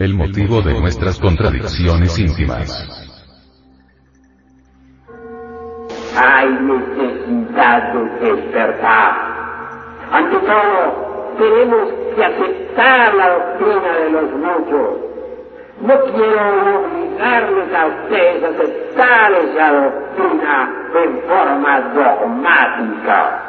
el 0.00 0.14
motivo 0.14 0.62
de 0.62 0.80
nuestras 0.80 1.18
contradicciones 1.18 2.18
íntimas. 2.18 2.72
Hay 6.16 6.48
necesidad 6.48 7.92
de 7.92 8.32
despertar. 8.32 9.12
Ante 10.10 10.38
todo, 10.38 11.34
tenemos 11.36 11.92
que 12.16 12.24
aceptar 12.24 13.14
la 13.14 13.28
doctrina 13.28 13.92
de 13.98 14.10
los 14.10 14.30
muchos. 14.32 14.96
No 15.82 15.94
quiero 16.14 16.80
obligarles 16.80 17.74
a 17.74 17.86
ustedes 17.86 18.42
a 18.42 18.48
aceptar 18.48 19.32
esa 19.32 19.72
doctrina 19.72 20.72
en 20.94 21.20
forma 21.28 21.80
dogmática. 21.92 23.42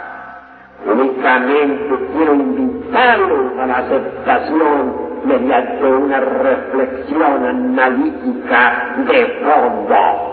Únicamente 0.86 2.07
quiero 2.13 2.33
invitarlos 2.33 3.57
a 3.57 3.68
la 3.68 3.77
aceptación 3.77 5.11
mediante 5.23 5.85
una 5.85 6.19
reflexión 6.19 7.45
analítica 7.45 8.95
de 9.07 9.25
fondo. 9.43 10.31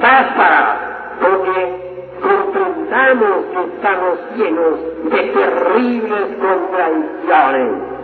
Basta 0.00 0.76
porque 1.20 1.86
comprendamos 2.20 3.46
que 3.52 3.74
estamos 3.74 4.18
llenos 4.36 4.74
de 5.04 5.22
terribles 5.32 6.36
contradicciones. 6.40 7.96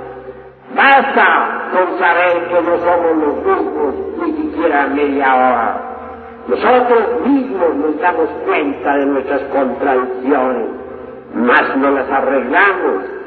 Basta 0.74 1.68
con 1.72 1.98
saber 1.98 2.48
que 2.48 2.62
no 2.62 2.78
somos 2.78 3.16
los 3.16 3.36
mismos 3.44 3.94
ni 4.22 4.32
siquiera 4.36 4.86
media 4.86 5.34
hora. 5.34 5.88
Nosotros 6.48 7.26
mismos 7.26 7.74
nos 7.76 8.00
damos 8.00 8.28
cuenta 8.46 8.96
de 8.96 9.06
nuestras 9.06 9.42
contradicciones, 9.42 10.68
mas 11.34 11.76
no 11.76 11.90
las 11.90 12.10
arreglamos 12.10 13.21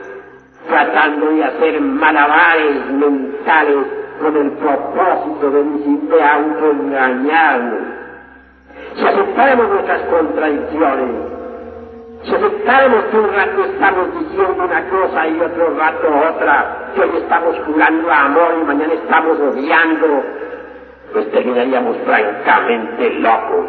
tratando 0.68 1.32
de 1.32 1.44
hacer 1.44 1.82
malabares 1.82 2.92
mentales 2.92 3.86
con 4.22 4.36
el 4.38 4.52
propósito 4.52 5.52
de, 5.52 6.24
autoengañarnos. 6.24 7.88
Si 8.96 9.06
aceptáramos 9.06 9.70
nuestras 9.70 10.02
contradicciones, 10.04 11.16
si 12.24 12.36
aceptáramos 12.36 13.04
que 13.06 13.18
un 13.18 13.34
rato 13.34 13.66
estamos 13.66 14.20
diciendo 14.20 14.64
una 14.64 14.90
cosa 14.90 15.28
y 15.28 15.40
otro 15.42 15.78
rato 15.78 16.08
otra, 16.34 16.92
que 16.96 17.02
hoy 17.02 17.18
estamos 17.18 17.56
jurando 17.66 18.12
amor 18.12 18.56
y 18.62 18.66
mañana 18.66 18.94
estamos 18.94 19.40
odiando, 19.40 20.24
pues 21.14 21.32
terminaríamos 21.32 21.98
francamente 22.06 23.10
locos. 23.20 23.66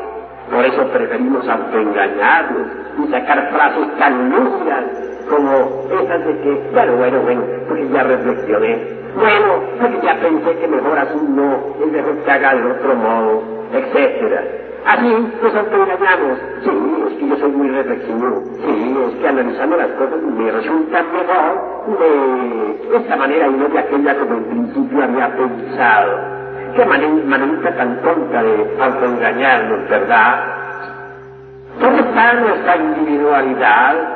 Por 0.51 0.65
eso 0.65 0.87
preferimos 0.93 1.49
autoengañarnos 1.49 2.69
y 2.99 3.11
sacar 3.11 3.51
frases 3.51 3.99
tan 3.99 4.31
lúcidas 4.31 5.16
como 5.29 5.87
esas 5.91 6.27
de 6.27 6.41
que, 6.41 6.71
bueno, 6.73 6.97
bueno, 6.97 7.21
bueno, 7.23 7.43
porque 7.69 7.89
ya 7.89 8.03
reflexioné, 8.03 8.97
bueno, 9.17 9.61
porque 9.81 10.01
ya 10.03 10.15
pensé 10.21 10.59
que 10.59 10.69
mejor 10.69 10.99
así 10.99 11.19
no, 11.29 11.57
es 11.81 11.93
mejor 11.93 12.17
que 12.25 12.31
haga 12.31 12.55
de 12.55 12.71
otro 12.71 12.95
modo, 12.97 13.43
etcétera. 13.73 14.43
Así 14.87 15.09
nos 15.43 15.55
autoengañamos. 15.55 16.39
Sí, 16.63 16.71
es 17.09 17.15
que 17.15 17.29
yo 17.29 17.37
soy 17.37 17.51
muy 17.51 17.69
reflexivo. 17.71 18.43
Sí, 18.65 18.97
es 19.09 19.17
que 19.17 19.29
analizando 19.29 19.77
las 19.77 19.89
cosas 19.89 20.23
me 20.23 20.51
resulta 20.53 21.03
mejor 21.03 21.99
de 21.99 22.97
esta 22.97 23.17
manera 23.17 23.49
y 23.49 23.51
no 23.51 23.69
de 23.69 23.79
aquella 23.79 24.15
como 24.17 24.35
en 24.35 24.45
principio 24.45 25.03
había 25.03 25.37
pensado. 25.37 26.37
Qué 26.77 26.85
manera 26.85 27.77
tan 27.77 28.03
tonta 28.03 28.43
de 28.43 28.77
autoengañarnos, 28.81 29.89
¿verdad? 29.89 30.45
¿Dónde 31.81 32.03
está 32.03 32.35
nuestra 32.35 32.77
individualidad? 32.77 34.16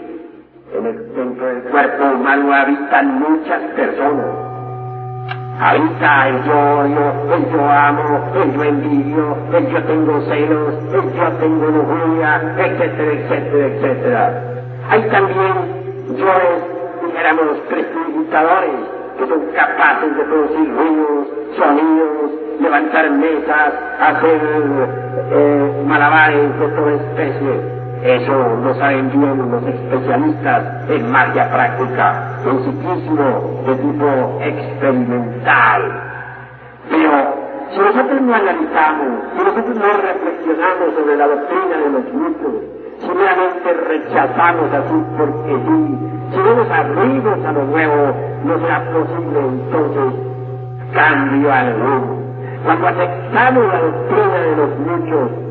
en 0.73 0.85
el, 0.85 1.13
dentro 1.15 1.45
del 1.45 1.63
cuerpo 1.63 2.03
humano 2.15 2.53
habitan 2.53 3.19
muchas 3.19 3.61
personas. 3.75 4.25
Habita 5.59 6.27
el 6.29 6.43
yo 6.43 6.79
odio, 6.79 7.35
el 7.35 7.51
yo 7.51 7.69
amo, 7.69 8.31
el 8.41 8.53
yo 8.53 8.63
envidio, 8.63 9.37
el 9.53 9.67
yo 9.67 9.83
tengo 9.83 10.21
celos, 10.21 10.73
el 10.93 11.13
yo 11.13 11.31
tengo 11.39 11.65
lujuria, 11.67 12.41
etcétera, 12.57 13.11
etcétera, 13.11 13.67
etcétera. 13.67 14.43
Hay 14.89 15.01
también 15.09 15.53
yoes, 16.17 16.63
dijéramos, 17.05 17.57
prestidigitadores, 17.69 18.71
que 19.19 19.27
son 19.27 19.41
capaces 19.53 20.17
de 20.17 20.23
producir 20.23 20.73
ruidos, 20.73 21.27
sonidos, 21.57 22.31
levantar 22.59 23.11
mesas, 23.11 23.73
hacer 23.99 24.41
eh, 25.31 25.83
malabares 25.85 26.59
de 26.59 26.67
toda 26.69 26.93
especie. 26.93 27.80
Eso 28.03 28.33
lo 28.63 28.73
saben 28.75 29.11
bien 29.11 29.51
los 29.51 29.63
especialistas 29.63 30.89
en 30.89 31.11
magia 31.11 31.51
práctica, 31.51 32.39
en 32.45 32.59
ciclismo 32.63 33.61
de 33.67 33.75
tipo 33.75 34.39
experimental. 34.41 35.81
Pero 36.89 37.35
si 37.69 37.77
nosotros 37.79 38.21
no 38.21 38.33
analizamos, 38.33 39.23
si 39.37 39.43
nosotros 39.43 39.75
no 39.75 40.01
reflexionamos 40.01 40.95
sobre 40.95 41.15
la 41.15 41.27
doctrina 41.27 41.77
de 41.77 41.89
los 41.91 42.13
mitos, 42.13 42.53
si 43.01 43.07
meramente 43.07 43.73
rechazamos 43.87 44.73
así 44.73 45.03
porque 45.17 45.55
sí, 45.55 45.97
si 46.31 46.37
no 46.37 46.55
nos 46.55 46.71
abrimos 46.71 47.45
a 47.45 47.51
lo 47.51 47.63
nuevo, 47.65 48.15
no 48.45 48.59
será 48.59 48.83
posible 48.91 49.39
entonces 49.41 50.13
cambio 50.91 51.53
alguno. 51.53 52.21
Cuando 52.65 52.87
aceptamos 52.87 53.63
la 53.67 53.79
doctrina 53.79 54.37
de 54.39 54.55
los 54.55 54.79
muchos, 54.79 55.50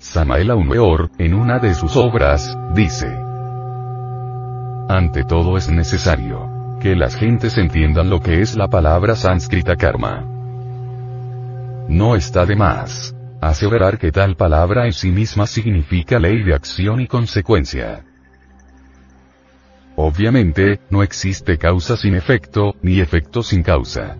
Samael 0.00 0.50
Aumeor, 0.50 1.10
en 1.18 1.34
una 1.34 1.58
de 1.58 1.74
sus 1.74 1.94
obras, 1.94 2.56
dice, 2.74 3.06
Ante 4.88 5.24
todo 5.24 5.58
es 5.58 5.70
necesario 5.70 6.78
que 6.80 6.96
las 6.96 7.14
gentes 7.14 7.58
entiendan 7.58 8.08
lo 8.08 8.20
que 8.20 8.40
es 8.40 8.56
la 8.56 8.68
palabra 8.68 9.14
sánscrita 9.14 9.76
karma. 9.76 10.24
No 11.86 12.16
está 12.16 12.46
de 12.46 12.56
más 12.56 13.14
aseverar 13.42 13.98
que 13.98 14.10
tal 14.10 14.36
palabra 14.36 14.86
en 14.86 14.94
sí 14.94 15.10
misma 15.10 15.46
significa 15.46 16.18
ley 16.18 16.42
de 16.44 16.54
acción 16.54 17.02
y 17.02 17.06
consecuencia. 17.06 18.02
Obviamente, 19.96 20.80
no 20.88 21.02
existe 21.02 21.58
causa 21.58 21.98
sin 21.98 22.14
efecto, 22.14 22.74
ni 22.80 23.00
efecto 23.00 23.42
sin 23.42 23.62
causa. 23.62 24.16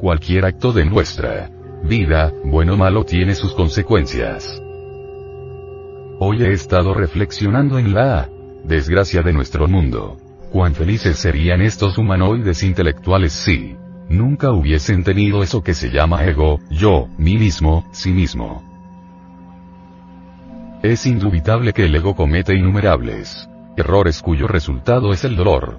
Cualquier 0.00 0.44
acto 0.44 0.72
de 0.72 0.86
nuestra 0.86 1.50
vida, 1.82 2.32
bueno 2.44 2.74
o 2.74 2.76
malo 2.76 3.04
tiene 3.04 3.34
sus 3.34 3.52
consecuencias. 3.54 4.62
Hoy 6.20 6.42
he 6.42 6.52
estado 6.52 6.94
reflexionando 6.94 7.78
en 7.78 7.94
la 7.94 8.28
desgracia 8.64 9.22
de 9.22 9.32
nuestro 9.32 9.68
mundo. 9.68 10.16
Cuán 10.50 10.74
felices 10.74 11.18
serían 11.18 11.60
estos 11.60 11.98
humanoides 11.98 12.62
intelectuales 12.62 13.32
si 13.32 13.76
nunca 14.08 14.52
hubiesen 14.52 15.04
tenido 15.04 15.42
eso 15.42 15.62
que 15.62 15.74
se 15.74 15.90
llama 15.90 16.24
ego, 16.24 16.58
yo, 16.70 17.08
mí 17.18 17.36
mismo, 17.36 17.86
sí 17.92 18.10
mismo. 18.10 18.62
Es 20.82 21.06
indubitable 21.06 21.72
que 21.72 21.84
el 21.84 21.94
ego 21.94 22.14
comete 22.14 22.54
innumerables 22.54 23.48
errores 23.78 24.22
cuyo 24.22 24.48
resultado 24.48 25.12
es 25.12 25.24
el 25.24 25.36
dolor. 25.36 25.78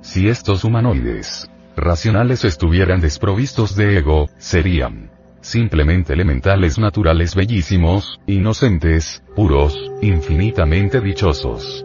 Si 0.00 0.28
estos 0.28 0.64
humanoides 0.64 1.50
racionales 1.80 2.44
estuvieran 2.44 3.00
desprovistos 3.00 3.74
de 3.74 3.98
ego, 3.98 4.28
serían 4.38 5.10
simplemente 5.40 6.12
elementales 6.12 6.78
naturales 6.78 7.34
bellísimos, 7.34 8.20
inocentes, 8.26 9.22
puros, 9.34 9.74
infinitamente 10.02 11.00
dichosos. 11.00 11.84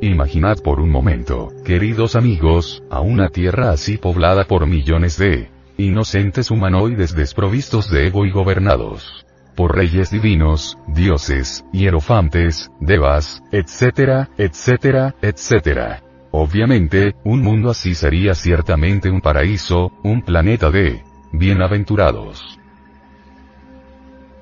Imaginad 0.00 0.58
por 0.60 0.80
un 0.80 0.90
momento, 0.90 1.48
queridos 1.64 2.16
amigos, 2.16 2.82
a 2.90 3.00
una 3.00 3.28
tierra 3.28 3.70
así 3.70 3.98
poblada 3.98 4.44
por 4.44 4.66
millones 4.66 5.18
de 5.18 5.50
inocentes 5.76 6.50
humanoides 6.50 7.14
desprovistos 7.14 7.90
de 7.90 8.06
ego 8.06 8.24
y 8.24 8.30
gobernados 8.30 9.26
por 9.54 9.76
reyes 9.76 10.10
divinos, 10.10 10.78
dioses, 10.86 11.66
hierofantes, 11.70 12.70
devas, 12.80 13.42
etcétera, 13.52 14.30
etcétera, 14.38 15.14
etcétera. 15.20 16.02
Obviamente, 16.32 17.16
un 17.24 17.42
mundo 17.42 17.70
así 17.70 17.94
sería 17.94 18.34
ciertamente 18.34 19.10
un 19.10 19.20
paraíso, 19.20 19.92
un 20.04 20.22
planeta 20.22 20.70
de 20.70 21.02
bienaventurados. 21.32 22.58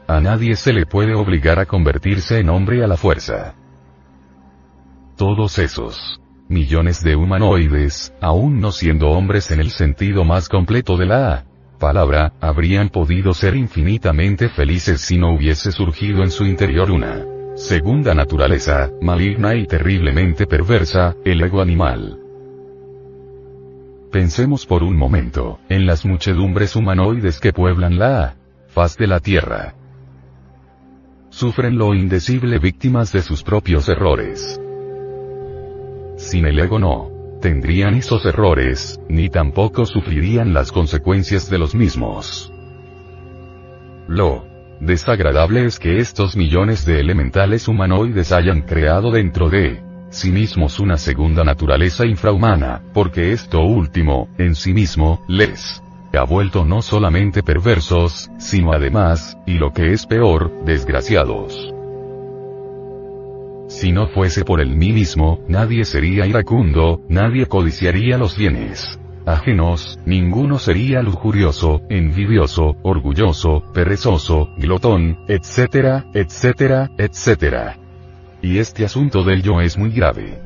A 0.07 0.21
nadie 0.21 0.57
se 0.57 0.73
le 0.73 0.87
puede 0.87 1.15
obligar 1.15 1.59
a 1.59 1.67
convertirse 1.67 2.39
en 2.39 2.51
hombre 2.51 2.85
a 2.85 2.87
la 2.87 2.97
fuerza. 2.97 3.55
Todos 5.17 5.59
esos 5.59 6.21
millones 6.49 7.03
de 7.03 7.17
humanoides, 7.17 8.15
aún 8.21 8.61
no 8.61 8.73
siendo 8.73 9.11
hombres 9.11 9.51
en 9.51 9.61
el 9.61 9.71
sentido 9.71 10.25
más 10.25 10.49
completo 10.49 10.97
de 10.97 11.07
la 11.07 11.45
palabra, 11.79 12.33
habrían 12.41 12.91
podido 12.91 13.33
ser 13.35 13.55
infinitamente 13.57 14.49
felices 14.49 15.01
si 15.01 15.17
no 15.17 15.35
hubiese 15.35 15.73
surgido 15.73 16.23
en 16.23 16.31
su 16.31 16.45
interior 16.45 16.91
una 16.91 17.38
segunda 17.59 18.15
naturaleza, 18.15 18.93
maligna 19.03 19.57
y 19.57 19.67
terriblemente 19.67 20.47
perversa, 20.47 21.17
el 21.25 21.43
ego 21.43 21.61
animal. 21.61 22.21
Pensemos 24.13 24.65
por 24.65 24.85
un 24.85 24.97
momento, 24.97 25.59
en 25.69 25.85
las 25.85 26.07
muchedumbres 26.07 26.77
humanoides 26.77 27.41
que 27.41 27.53
pueblan 27.53 27.99
la 27.99 28.37
faz 28.69 28.97
de 28.97 29.09
la 29.09 29.19
Tierra. 29.19 29.75
Sufren 31.31 31.77
lo 31.77 31.95
indecible 31.95 32.61
víctimas 32.61 33.13
de 33.13 33.23
sus 33.23 33.43
propios 33.43 33.89
errores. 33.89 34.61
Sin 36.17 36.47
el 36.47 36.61
ego 36.61 36.79
no 36.79 37.11
tendrían 37.41 37.95
esos 37.95 38.25
errores, 38.25 39.01
ni 39.09 39.31
tampoco 39.31 39.85
sufrirían 39.85 40.55
las 40.55 40.71
consecuencias 40.71 41.51
de 41.51 41.59
los 41.59 41.75
mismos. 41.75 42.53
Lo 44.07 44.47
desagradable 44.81 45.65
es 45.67 45.79
que 45.79 45.99
estos 45.99 46.37
millones 46.37 46.85
de 46.85 47.01
elementales 47.01 47.69
humanoides 47.69 48.33
hayan 48.33 48.63
creado 48.63 49.11
dentro 49.11 49.49
de 49.49 49.83
sí 50.11 50.31
mismos 50.31 50.81
una 50.81 50.97
segunda 50.97 51.45
naturaleza 51.45 52.07
infrahumana, 52.07 52.83
porque 52.95 53.33
esto 53.33 53.61
último, 53.61 54.29
en 54.39 54.55
sí 54.55 54.73
mismo, 54.73 55.23
les 55.29 55.83
ha 56.15 56.25
vuelto 56.25 56.65
no 56.65 56.83
solamente 56.83 57.43
perversos, 57.43 58.31
sino 58.39 58.73
además, 58.73 59.37
y 59.47 59.55
lo 59.55 59.73
que 59.73 59.93
es 59.93 60.07
peor, 60.07 60.65
desgraciados. 60.65 61.75
Si 63.69 63.93
no 63.93 64.09
fuese 64.09 64.45
por 64.45 64.61
el 64.61 64.75
mí 64.75 64.93
mismo, 64.93 65.41
nadie 65.47 65.85
sería 65.85 66.27
iracundo, 66.27 67.03
nadie 67.09 67.47
codiciaría 67.47 68.17
los 68.17 68.37
bienes 68.37 68.99
ajenos, 69.29 69.99
ninguno 70.07 70.59
sería 70.59 71.03
lujurioso, 71.03 71.83
envidioso, 71.89 72.77
orgulloso, 72.83 73.63
perezoso, 73.75 74.51
glotón, 74.57 75.19
etcétera, 75.29 76.07
etcétera, 76.15 76.91
etcétera. 76.97 77.77
Y 78.41 78.59
este 78.59 78.85
asunto 78.85 79.25
del 79.25 79.43
yo 79.43 79.61
es 79.61 79.77
muy 79.77 79.91
grave. 79.91 80.41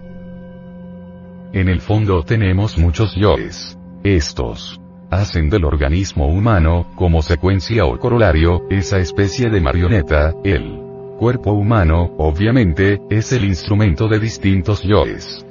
En 1.52 1.68
el 1.68 1.80
fondo 1.80 2.22
tenemos 2.22 2.78
muchos 2.78 3.14
yoes. 3.14 3.78
Estos 4.02 4.80
hacen 5.10 5.50
del 5.50 5.64
organismo 5.64 6.26
humano, 6.26 6.92
como 6.96 7.22
secuencia 7.22 7.84
o 7.84 7.98
corolario, 7.98 8.62
esa 8.70 8.98
especie 8.98 9.50
de 9.50 9.60
marioneta, 9.60 10.34
el 10.42 10.80
cuerpo 11.18 11.52
humano, 11.52 12.14
obviamente, 12.18 13.00
es 13.10 13.32
el 13.32 13.44
instrumento 13.44 14.08
de 14.08 14.18
distintos 14.18 14.82
yoes. 14.82 15.46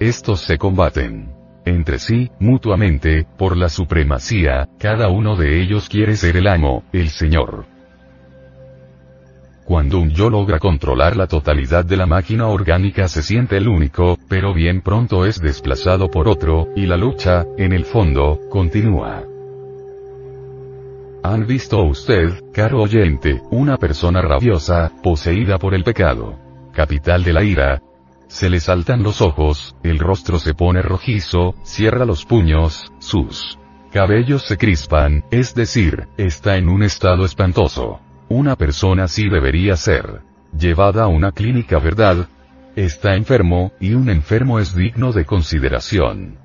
Estos 0.00 0.40
se 0.40 0.58
combaten 0.58 1.39
entre 1.70 1.98
sí, 1.98 2.30
mutuamente, 2.38 3.26
por 3.38 3.56
la 3.56 3.68
supremacía, 3.68 4.68
cada 4.78 5.08
uno 5.08 5.36
de 5.36 5.62
ellos 5.62 5.88
quiere 5.88 6.16
ser 6.16 6.36
el 6.36 6.46
amo, 6.46 6.84
el 6.92 7.08
señor. 7.08 7.64
Cuando 9.64 10.00
un 10.00 10.10
yo 10.10 10.30
logra 10.30 10.58
controlar 10.58 11.16
la 11.16 11.28
totalidad 11.28 11.84
de 11.84 11.96
la 11.96 12.06
máquina 12.06 12.48
orgánica 12.48 13.06
se 13.06 13.22
siente 13.22 13.56
el 13.56 13.68
único, 13.68 14.18
pero 14.28 14.52
bien 14.52 14.80
pronto 14.80 15.24
es 15.24 15.40
desplazado 15.40 16.10
por 16.10 16.26
otro, 16.28 16.68
y 16.74 16.86
la 16.86 16.96
lucha, 16.96 17.46
en 17.56 17.72
el 17.72 17.84
fondo, 17.84 18.40
continúa. 18.50 19.22
¿Han 21.22 21.46
visto 21.46 21.82
usted, 21.82 22.32
caro 22.52 22.82
oyente, 22.82 23.42
una 23.50 23.76
persona 23.76 24.22
rabiosa, 24.22 24.90
poseída 25.02 25.58
por 25.58 25.74
el 25.74 25.84
pecado? 25.84 26.36
Capital 26.72 27.22
de 27.22 27.32
la 27.32 27.44
ira. 27.44 27.82
Se 28.30 28.48
le 28.48 28.60
saltan 28.60 29.02
los 29.02 29.20
ojos, 29.22 29.74
el 29.82 29.98
rostro 29.98 30.38
se 30.38 30.54
pone 30.54 30.82
rojizo, 30.82 31.56
cierra 31.64 32.04
los 32.04 32.24
puños, 32.24 32.92
sus 33.00 33.58
cabellos 33.90 34.44
se 34.44 34.56
crispan, 34.56 35.24
es 35.32 35.52
decir, 35.56 36.06
está 36.16 36.56
en 36.56 36.68
un 36.68 36.84
estado 36.84 37.24
espantoso. 37.24 37.98
Una 38.28 38.54
persona 38.54 39.04
así 39.04 39.28
debería 39.28 39.74
ser 39.74 40.20
llevada 40.56 41.04
a 41.04 41.08
una 41.08 41.32
clínica, 41.32 41.80
¿verdad? 41.80 42.28
Está 42.76 43.16
enfermo, 43.16 43.72
y 43.80 43.94
un 43.94 44.08
enfermo 44.08 44.60
es 44.60 44.76
digno 44.76 45.10
de 45.10 45.24
consideración. 45.24 46.38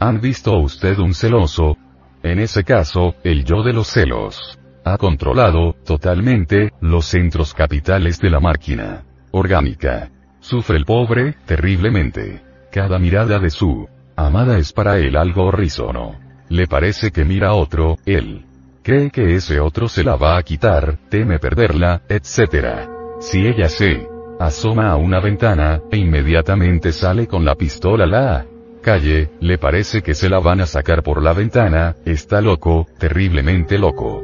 ¿Han 0.00 0.20
visto 0.20 0.58
usted 0.58 0.98
un 0.98 1.14
celoso, 1.14 1.76
en 2.24 2.40
ese 2.40 2.64
caso, 2.64 3.14
el 3.22 3.44
yo 3.44 3.62
de 3.62 3.72
los 3.72 3.86
celos 3.86 4.58
ha 4.84 4.98
controlado, 4.98 5.76
totalmente, 5.84 6.72
los 6.80 7.06
centros 7.06 7.54
capitales 7.54 8.18
de 8.18 8.28
la 8.28 8.40
máquina 8.40 9.04
orgánica. 9.34 10.10
Sufre 10.40 10.76
el 10.76 10.84
pobre, 10.84 11.34
terriblemente. 11.44 12.42
Cada 12.70 12.98
mirada 12.98 13.38
de 13.38 13.50
su 13.50 13.88
amada 14.16 14.58
es 14.58 14.72
para 14.72 14.98
él 14.98 15.16
algo 15.16 15.44
horrísono. 15.46 16.16
Le 16.48 16.66
parece 16.66 17.10
que 17.10 17.24
mira 17.24 17.48
a 17.48 17.54
otro, 17.54 17.98
él. 18.06 18.44
Cree 18.82 19.10
que 19.10 19.34
ese 19.34 19.60
otro 19.60 19.88
se 19.88 20.04
la 20.04 20.16
va 20.16 20.36
a 20.36 20.42
quitar, 20.42 20.98
teme 21.08 21.38
perderla, 21.38 22.02
etc. 22.08 22.88
Si 23.20 23.46
ella 23.46 23.68
se 23.68 24.06
asoma 24.38 24.90
a 24.90 24.96
una 24.96 25.20
ventana, 25.20 25.80
e 25.90 25.96
inmediatamente 25.96 26.92
sale 26.92 27.26
con 27.26 27.44
la 27.44 27.54
pistola 27.54 28.06
la 28.06 28.46
calle, 28.82 29.30
le 29.40 29.56
parece 29.56 30.02
que 30.02 30.14
se 30.14 30.28
la 30.28 30.38
van 30.38 30.60
a 30.60 30.66
sacar 30.66 31.02
por 31.02 31.22
la 31.22 31.32
ventana, 31.32 31.96
está 32.04 32.40
loco, 32.40 32.86
terriblemente 32.98 33.78
loco. 33.78 34.22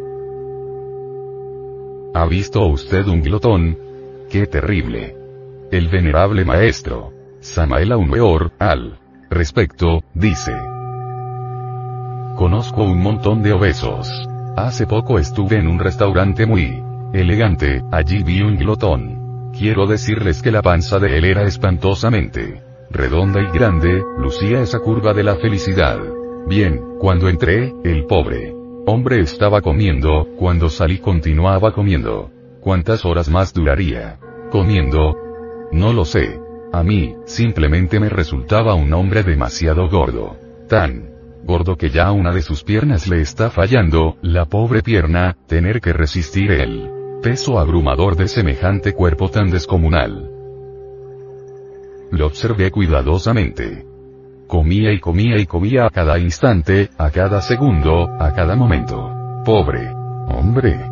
¿Ha 2.12 2.27
visto 2.27 2.67
usted 2.67 3.07
un 3.07 3.23
glotón? 3.23 3.89
¡Qué 4.31 4.47
terrible! 4.47 5.17
El 5.71 5.88
venerable 5.88 6.44
maestro, 6.44 7.12
Samael 7.41 7.93
Aumeor, 7.93 8.53
al 8.59 8.99
respecto, 9.29 10.03
dice. 10.15 10.53
Conozco 12.37 12.85
un 12.85 13.00
montón 13.00 13.43
de 13.43 13.53
obesos. 13.53 14.09
Hace 14.56 14.87
poco 14.87 15.19
estuve 15.19 15.56
en 15.56 15.67
un 15.69 15.79
restaurante 15.79 16.47
muy 16.47 16.82
elegante, 17.12 17.83
allí 17.90 18.23
vi 18.23 18.40
un 18.40 18.57
glotón. 18.57 19.50
Quiero 19.52 19.87
decirles 19.87 20.43
que 20.43 20.52
la 20.52 20.62
panza 20.62 20.99
de 20.99 21.19
él 21.19 21.25
era 21.25 21.43
espantosamente 21.43 22.62
redonda 22.90 23.40
y 23.40 23.47
grande, 23.57 24.02
lucía 24.19 24.62
esa 24.62 24.81
curva 24.81 25.12
de 25.12 25.23
la 25.23 25.37
felicidad. 25.37 25.99
Bien, 26.49 26.81
cuando 26.99 27.28
entré, 27.28 27.73
el 27.85 28.07
pobre 28.07 28.54
hombre 28.87 29.21
estaba 29.21 29.61
comiendo, 29.61 30.26
cuando 30.37 30.69
salí 30.69 30.99
continuaba 30.99 31.73
comiendo. 31.73 32.31
¿Cuántas 32.61 33.04
horas 33.04 33.28
más 33.28 33.52
duraría? 33.54 34.19
Comiendo. 34.50 35.16
No 35.73 35.92
lo 35.92 36.04
sé. 36.04 36.40
A 36.73 36.83
mí, 36.83 37.16
simplemente 37.25 38.00
me 38.00 38.09
resultaba 38.09 38.75
un 38.75 38.92
hombre 38.92 39.23
demasiado 39.23 39.88
gordo. 39.88 40.37
Tan 40.69 41.11
gordo 41.45 41.76
que 41.76 41.90
ya 41.90 42.12
una 42.12 42.33
de 42.33 42.42
sus 42.42 42.62
piernas 42.62 43.09
le 43.09 43.21
está 43.21 43.50
fallando, 43.50 44.16
la 44.23 44.45
pobre 44.45 44.83
pierna, 44.83 45.37
tener 45.47 45.80
que 45.80 45.92
resistir 45.92 46.50
el 46.52 46.90
peso 47.23 47.59
abrumador 47.59 48.16
de 48.16 48.28
semejante 48.28 48.92
cuerpo 48.92 49.30
tan 49.30 49.50
descomunal. 49.50 50.30
Lo 52.11 52.26
observé 52.26 52.71
cuidadosamente. 52.71 53.87
Comía 54.47 54.92
y 54.92 54.99
comía 54.99 55.38
y 55.38 55.47
comía 55.47 55.87
a 55.87 55.90
cada 55.90 56.19
instante, 56.19 56.90
a 56.99 57.11
cada 57.11 57.40
segundo, 57.40 58.09
a 58.19 58.35
cada 58.35 58.57
momento. 58.57 59.12
Pobre. 59.45 59.88
Hombre. 60.28 60.89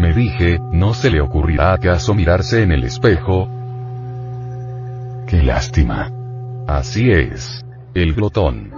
Me 0.00 0.14
dije, 0.14 0.58
¿no 0.72 0.94
se 0.94 1.10
le 1.10 1.20
ocurrirá 1.20 1.74
acaso 1.74 2.14
mirarse 2.14 2.62
en 2.62 2.72
el 2.72 2.84
espejo? 2.84 3.46
Qué 5.28 5.42
lástima. 5.42 6.10
Así 6.66 7.10
es. 7.10 7.62
El 7.92 8.14
glotón. 8.14 8.72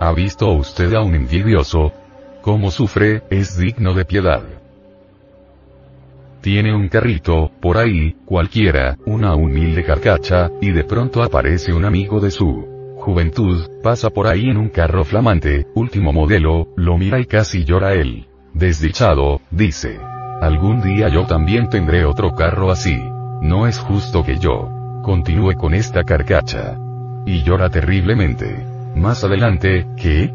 ¿Ha 0.00 0.12
visto 0.14 0.50
usted 0.52 0.94
a 0.94 1.02
un 1.02 1.14
envidioso? 1.14 1.92
¿Cómo 2.40 2.70
sufre? 2.70 3.22
Es 3.28 3.58
digno 3.58 3.92
de 3.92 4.06
piedad. 4.06 4.44
Tiene 6.40 6.74
un 6.74 6.88
carrito, 6.88 7.50
por 7.60 7.76
ahí, 7.76 8.16
cualquiera, 8.24 8.96
una 9.04 9.34
humilde 9.34 9.84
carcacha, 9.84 10.50
y 10.62 10.70
de 10.70 10.84
pronto 10.84 11.22
aparece 11.22 11.74
un 11.74 11.84
amigo 11.84 12.18
de 12.18 12.30
su 12.30 12.96
juventud, 12.96 13.68
pasa 13.82 14.08
por 14.08 14.26
ahí 14.26 14.48
en 14.48 14.56
un 14.56 14.70
carro 14.70 15.04
flamante, 15.04 15.66
último 15.74 16.14
modelo, 16.14 16.68
lo 16.76 16.96
mira 16.96 17.20
y 17.20 17.26
casi 17.26 17.64
llora 17.64 17.92
él. 17.92 18.27
Desdichado, 18.58 19.40
dice. 19.50 20.00
Algún 20.40 20.82
día 20.82 21.08
yo 21.08 21.26
también 21.26 21.68
tendré 21.68 22.04
otro 22.04 22.34
carro 22.34 22.70
así. 22.70 22.98
No 23.40 23.66
es 23.66 23.78
justo 23.78 24.24
que 24.24 24.38
yo 24.38 24.68
continúe 25.02 25.54
con 25.54 25.74
esta 25.74 26.02
carcacha. 26.04 26.76
Y 27.24 27.42
llora 27.42 27.70
terriblemente. 27.70 28.66
Más 28.96 29.22
adelante, 29.22 29.86
¿qué? 29.96 30.32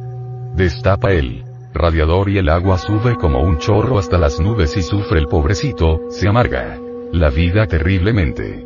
Destapa 0.56 1.12
él 1.12 1.44
radiador 1.74 2.30
y 2.30 2.38
el 2.38 2.50
agua 2.50 2.78
sube 2.78 3.16
como 3.16 3.42
un 3.42 3.58
chorro 3.58 3.98
hasta 3.98 4.18
las 4.18 4.40
nubes 4.40 4.78
y 4.78 4.84
sufre 4.84 5.20
el 5.20 5.26
pobrecito, 5.26 6.02
se 6.10 6.30
amarga 6.30 6.80
la 7.12 7.30
vida 7.30 7.66
terriblemente. 7.68 8.64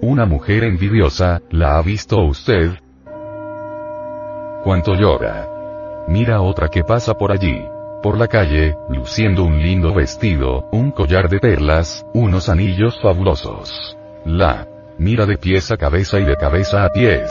Una 0.00 0.26
mujer 0.26 0.64
envidiosa, 0.64 1.42
¿la 1.50 1.76
ha 1.76 1.82
visto 1.82 2.18
usted? 2.18 2.70
¿Cuánto 4.62 4.94
llora? 4.94 5.57
Mira 6.08 6.40
otra 6.40 6.68
que 6.68 6.84
pasa 6.84 7.12
por 7.12 7.32
allí. 7.32 7.68
Por 8.02 8.16
la 8.16 8.28
calle, 8.28 8.74
luciendo 8.88 9.44
un 9.44 9.60
lindo 9.60 9.92
vestido, 9.92 10.66
un 10.72 10.90
collar 10.90 11.28
de 11.28 11.38
perlas, 11.38 12.06
unos 12.14 12.48
anillos 12.48 12.98
fabulosos. 13.02 13.98
La 14.24 14.66
mira 14.96 15.26
de 15.26 15.36
pies 15.36 15.70
a 15.70 15.76
cabeza 15.76 16.18
y 16.18 16.24
de 16.24 16.36
cabeza 16.36 16.86
a 16.86 16.88
pies. 16.88 17.30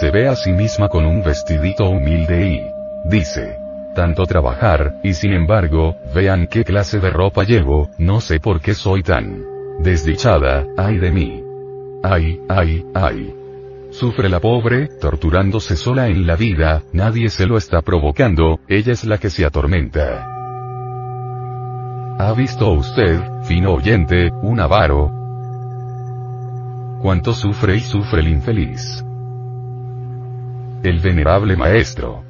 Se 0.00 0.10
ve 0.10 0.26
a 0.26 0.34
sí 0.34 0.50
misma 0.50 0.88
con 0.88 1.06
un 1.06 1.22
vestidito 1.22 1.88
humilde 1.88 2.48
y 2.48 3.08
dice, 3.08 3.56
tanto 3.94 4.26
trabajar, 4.26 4.96
y 5.04 5.14
sin 5.14 5.32
embargo, 5.32 5.94
vean 6.12 6.48
qué 6.48 6.64
clase 6.64 6.98
de 6.98 7.10
ropa 7.10 7.44
llevo, 7.44 7.90
no 7.96 8.20
sé 8.20 8.40
por 8.40 8.60
qué 8.60 8.74
soy 8.74 9.04
tan 9.04 9.44
desdichada, 9.78 10.66
ay 10.76 10.98
de 10.98 11.10
mí. 11.12 11.44
Ay, 12.02 12.40
ay, 12.48 12.84
ay. 12.92 13.39
Sufre 13.90 14.28
la 14.28 14.40
pobre, 14.40 14.86
torturándose 15.00 15.76
sola 15.76 16.08
en 16.08 16.26
la 16.26 16.36
vida, 16.36 16.82
nadie 16.92 17.28
se 17.28 17.46
lo 17.46 17.56
está 17.56 17.82
provocando, 17.82 18.60
ella 18.68 18.92
es 18.92 19.04
la 19.04 19.18
que 19.18 19.30
se 19.30 19.44
atormenta. 19.44 20.26
¿Ha 22.18 22.32
visto 22.34 22.70
usted, 22.70 23.20
fino 23.42 23.72
oyente, 23.72 24.30
un 24.42 24.60
avaro? 24.60 25.10
¿Cuánto 27.02 27.32
sufre 27.32 27.76
y 27.76 27.80
sufre 27.80 28.20
el 28.20 28.28
infeliz? 28.28 29.04
El 30.84 31.00
venerable 31.00 31.56
maestro. 31.56 32.22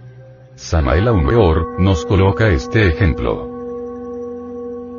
Samael 0.54 1.08
Aumeor, 1.08 1.80
nos 1.80 2.06
coloca 2.06 2.48
este 2.48 2.88
ejemplo. 2.88 3.48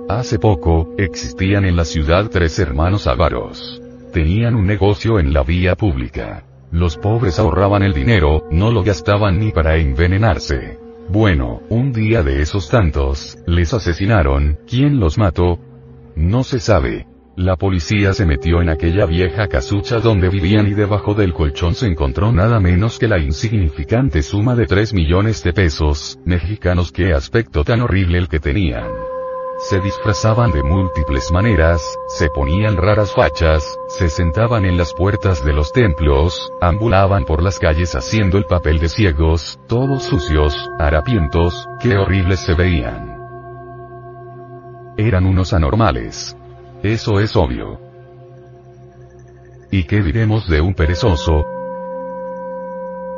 Hace 0.09 0.37
poco, 0.39 0.93
existían 0.97 1.65
en 1.65 1.75
la 1.75 1.85
ciudad 1.85 2.29
tres 2.29 2.59
hermanos 2.59 3.07
avaros. 3.07 3.81
Tenían 4.13 4.55
un 4.55 4.67
negocio 4.67 5.19
en 5.19 5.33
la 5.33 5.43
vía 5.43 5.75
pública. 5.75 6.43
Los 6.71 6.95
pobres 6.97 7.37
ahorraban 7.37 7.83
el 7.83 7.93
dinero, 7.93 8.47
no 8.49 8.71
lo 8.71 8.81
gastaban 8.81 9.39
ni 9.39 9.51
para 9.51 9.75
envenenarse. 9.75 10.79
Bueno, 11.09 11.61
un 11.69 11.91
día 11.91 12.23
de 12.23 12.41
esos 12.41 12.69
tantos, 12.69 13.37
les 13.45 13.73
asesinaron, 13.73 14.57
¿quién 14.65 14.97
los 14.97 15.17
mató? 15.17 15.59
No 16.15 16.43
se 16.43 16.61
sabe. 16.61 17.07
La 17.35 17.57
policía 17.57 18.13
se 18.13 18.25
metió 18.25 18.61
en 18.61 18.69
aquella 18.69 19.05
vieja 19.05 19.47
casucha 19.47 19.99
donde 19.99 20.29
vivían 20.29 20.67
y 20.67 20.73
debajo 20.73 21.13
del 21.13 21.33
colchón 21.33 21.75
se 21.75 21.87
encontró 21.87 22.31
nada 22.31 22.61
menos 22.61 22.99
que 22.99 23.07
la 23.09 23.19
insignificante 23.19 24.21
suma 24.21 24.55
de 24.55 24.65
3 24.65 24.93
millones 24.93 25.43
de 25.43 25.51
pesos, 25.51 26.19
mexicanos 26.23 26.93
qué 26.93 27.13
aspecto 27.13 27.65
tan 27.65 27.81
horrible 27.81 28.17
el 28.17 28.29
que 28.29 28.39
tenían. 28.39 28.85
Se 29.69 29.79
disfrazaban 29.79 30.51
de 30.51 30.63
múltiples 30.63 31.31
maneras, 31.31 31.97
se 32.07 32.29
ponían 32.29 32.77
raras 32.77 33.13
fachas, 33.13 33.77
se 33.87 34.09
sentaban 34.09 34.65
en 34.65 34.75
las 34.75 34.91
puertas 34.91 35.45
de 35.45 35.53
los 35.53 35.71
templos, 35.71 36.51
ambulaban 36.59 37.25
por 37.25 37.43
las 37.43 37.59
calles 37.59 37.93
haciendo 37.93 38.39
el 38.39 38.45
papel 38.45 38.79
de 38.79 38.89
ciegos, 38.89 39.59
todos 39.67 40.03
sucios, 40.03 40.55
harapientos, 40.79 41.67
qué 41.79 41.95
horribles 41.95 42.39
se 42.39 42.55
veían. 42.55 43.17
Eran 44.97 45.27
unos 45.27 45.53
anormales. 45.53 46.35
Eso 46.81 47.19
es 47.19 47.35
obvio. 47.35 47.79
¿Y 49.69 49.83
qué 49.83 50.01
diremos 50.01 50.49
de 50.49 50.59
un 50.59 50.73
perezoso? 50.73 51.45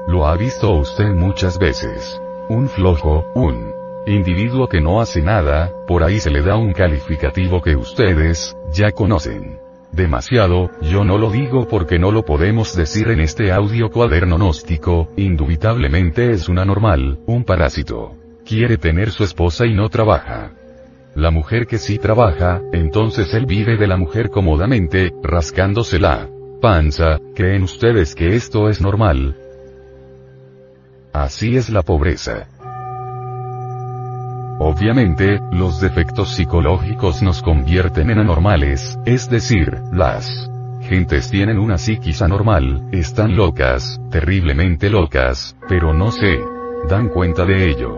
Lo 0.08 0.28
ha 0.28 0.36
visto 0.36 0.72
usted 0.72 1.14
muchas 1.14 1.58
veces. 1.58 2.22
Un 2.50 2.68
flojo, 2.68 3.26
un 3.34 3.73
Individuo 4.06 4.68
que 4.68 4.82
no 4.82 5.00
hace 5.00 5.22
nada, 5.22 5.72
por 5.88 6.04
ahí 6.04 6.20
se 6.20 6.30
le 6.30 6.42
da 6.42 6.58
un 6.58 6.74
calificativo 6.74 7.62
que 7.62 7.78
ustedes, 7.78 8.54
ya 8.74 8.92
conocen. 8.92 9.60
Demasiado, 9.94 10.72
yo 10.82 11.06
no 11.06 11.18
lo 11.18 11.30
digo 11.30 11.70
porque 11.70 12.00
no 12.00 12.12
lo 12.12 12.26
podemos 12.26 12.76
decir 12.76 13.08
en 13.10 13.22
este 13.22 13.54
audio 13.54 13.90
cuaderno 13.90 14.36
gnóstico, 14.36 15.08
indubitablemente 15.16 16.32
es 16.32 16.50
una 16.50 16.66
normal, 16.66 17.20
un 17.28 17.46
parásito. 17.46 18.18
Quiere 18.46 18.78
tener 18.78 19.12
su 19.12 19.24
esposa 19.24 19.66
y 19.66 19.74
no 19.74 19.88
trabaja. 19.88 20.52
La 21.16 21.32
mujer 21.32 21.66
que 21.66 21.78
sí 21.78 21.98
trabaja, 21.98 22.62
entonces 22.74 23.34
él 23.34 23.46
vive 23.46 23.78
de 23.78 23.88
la 23.88 23.96
mujer 23.96 24.32
cómodamente, 24.32 25.14
rascándose 25.24 25.98
la 25.98 26.28
panza, 26.60 27.20
¿creen 27.36 27.64
ustedes 27.64 28.16
que 28.16 28.36
esto 28.36 28.68
es 28.68 28.82
normal? 28.82 29.38
Así 31.14 31.56
es 31.56 31.70
la 31.70 31.84
pobreza. 31.84 32.48
Obviamente, 34.66 35.42
los 35.52 35.82
defectos 35.82 36.36
psicológicos 36.36 37.22
nos 37.22 37.42
convierten 37.42 38.10
en 38.12 38.20
anormales, 38.20 38.98
es 39.06 39.30
decir, 39.30 39.82
las 39.92 40.50
gentes 40.84 41.30
tienen 41.30 41.60
una 41.60 41.78
psiquis 41.78 42.22
anormal, 42.22 42.88
están 42.94 43.36
locas, 43.36 44.00
terriblemente 44.10 44.90
locas, 44.90 45.58
pero 45.68 45.94
no 45.94 46.14
se 46.14 46.40
dan 46.88 47.10
cuenta 47.10 47.44
de 47.44 47.72
ello. 47.72 47.98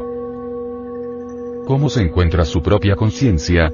¿Cómo 1.68 1.88
se 1.88 2.02
encuentra 2.02 2.46
su 2.46 2.64
propia 2.64 2.96
conciencia? 2.96 3.72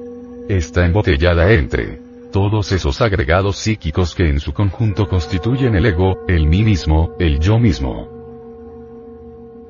Está 0.49 0.85
embotellada 0.85 1.49
entre 1.53 1.97
todos 2.33 2.73
esos 2.73 2.99
agregados 2.99 3.55
psíquicos 3.55 4.13
que 4.13 4.27
en 4.27 4.41
su 4.41 4.51
conjunto 4.51 5.07
constituyen 5.07 5.75
el 5.75 5.85
ego, 5.85 6.25
el 6.27 6.45
mí 6.45 6.61
mismo, 6.63 7.15
el 7.19 7.39
yo 7.39 7.57
mismo 7.57 8.20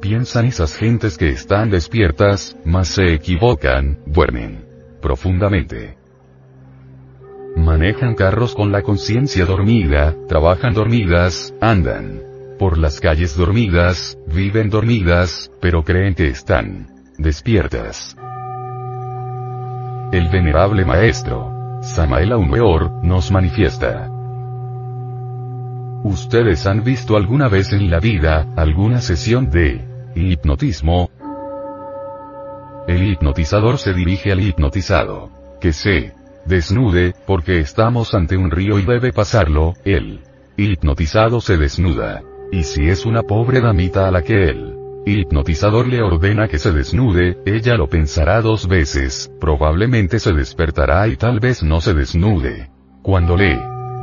piensan 0.02 0.46
esas 0.46 0.76
gentes 0.76 1.18
que 1.18 1.30
están 1.30 1.70
despiertas, 1.70 2.58
mas 2.66 2.90
se 2.90 3.14
equivocan, 3.14 4.00
duermen 4.06 4.66
profundamente. 5.02 5.98
Manejan 7.56 8.16
carros 8.16 8.56
con 8.56 8.72
la 8.72 8.82
conciencia 8.82 9.46
dormida, 9.46 10.16
trabajan 10.28 10.74
dormidas, 10.74 11.54
andan 11.60 12.22
por 12.58 12.78
las 12.78 13.00
calles 13.00 13.36
dormidas, 13.36 14.18
viven 14.28 14.70
dormidas, 14.70 15.52
pero 15.60 15.84
creen 15.84 16.14
que 16.14 16.28
están 16.28 16.88
despiertas. 17.18 18.16
El 20.12 20.30
venerable 20.30 20.86
maestro, 20.86 21.80
Samael 21.82 22.32
Aumeor, 22.32 23.04
nos 23.04 23.32
manifiesta. 23.32 24.10
¿Ustedes 26.04 26.66
han 26.68 26.84
visto 26.84 27.16
alguna 27.16 27.48
vez 27.48 27.74
en 27.74 27.90
la 27.90 28.00
vida, 28.00 28.48
alguna 28.56 29.02
sesión 29.02 29.50
de 29.50 29.91
Hipnotismo. 30.16 31.10
El 32.88 33.04
hipnotizador 33.04 33.78
se 33.78 33.94
dirige 33.94 34.32
al 34.32 34.42
hipnotizado. 34.42 35.30
Que 35.60 35.74
se 35.74 36.14
desnude, 36.46 37.14
porque 37.26 37.60
estamos 37.60 38.14
ante 38.14 38.36
un 38.36 38.52
río 38.52 38.80
y 38.80 38.84
debe 38.84 39.14
pasarlo, 39.14 39.74
el 39.86 40.22
hipnotizado 40.58 41.40
se 41.40 41.58
desnuda. 41.58 42.24
Y 42.52 42.64
si 42.64 42.90
es 42.90 43.06
una 43.06 43.24
pobre 43.24 43.62
damita 43.62 44.08
a 44.08 44.12
la 44.12 44.24
que 44.24 44.50
el 44.50 44.76
hipnotizador 45.06 45.88
le 45.88 46.02
ordena 46.02 46.48
que 46.48 46.60
se 46.60 46.72
desnude, 46.72 47.38
ella 47.46 47.76
lo 47.76 47.88
pensará 47.88 48.42
dos 48.42 48.68
veces, 48.68 49.32
probablemente 49.40 50.20
se 50.20 50.34
despertará 50.34 51.08
y 51.08 51.16
tal 51.16 51.40
vez 51.40 51.64
no 51.64 51.80
se 51.80 51.94
desnude. 51.94 52.70
Cuando 53.02 53.38
le 53.38 53.60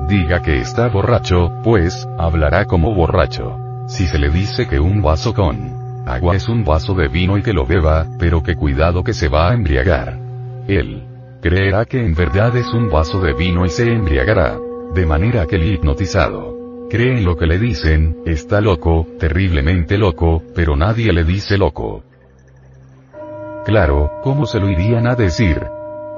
diga 0.09 0.43
que 0.43 0.59
está 0.59 0.89
borracho, 0.89 1.53
pues, 1.63 2.09
hablará 2.19 2.65
como 2.65 2.95
borracho. 2.95 3.59
Si 3.89 4.07
se 4.07 4.19
le 4.19 4.31
dice 4.31 4.67
que 4.69 4.81
un 4.81 5.03
vaso 5.03 5.35
con 5.35 5.88
Agua 6.09 6.37
es 6.37 6.49
un 6.49 6.65
vaso 6.65 6.95
de 6.95 7.09
vino 7.09 7.37
y 7.37 7.43
que 7.43 7.53
lo 7.53 7.67
beba, 7.67 8.07
pero 8.19 8.43
que 8.43 8.57
cuidado 8.57 9.05
que 9.05 9.13
se 9.13 9.29
va 9.29 9.51
a 9.51 9.55
embriagar. 9.55 10.19
Él 10.67 11.03
creerá 11.43 11.85
que 11.85 12.03
en 12.03 12.15
verdad 12.15 12.57
es 12.57 12.73
un 12.73 12.89
vaso 12.89 13.21
de 13.21 13.35
vino 13.35 13.67
y 13.67 13.69
se 13.69 13.93
embriagará. 13.93 14.59
De 14.95 15.05
manera 15.05 15.45
que 15.47 15.57
el 15.57 15.75
hipnotizado 15.75 16.87
cree 16.89 17.19
en 17.19 17.27
lo 17.27 17.37
que 17.37 17.47
le 17.47 17.59
dicen, 17.59 18.17
está 18.25 18.63
loco, 18.63 19.07
terriblemente 19.19 19.99
loco, 19.99 20.43
pero 20.55 20.77
nadie 20.77 21.13
le 21.13 21.25
dice 21.25 21.59
loco. 21.59 22.03
Claro, 23.67 24.11
¿cómo 24.23 24.47
se 24.47 24.61
lo 24.61 24.71
irían 24.71 25.07
a 25.07 25.15
decir? 25.15 25.61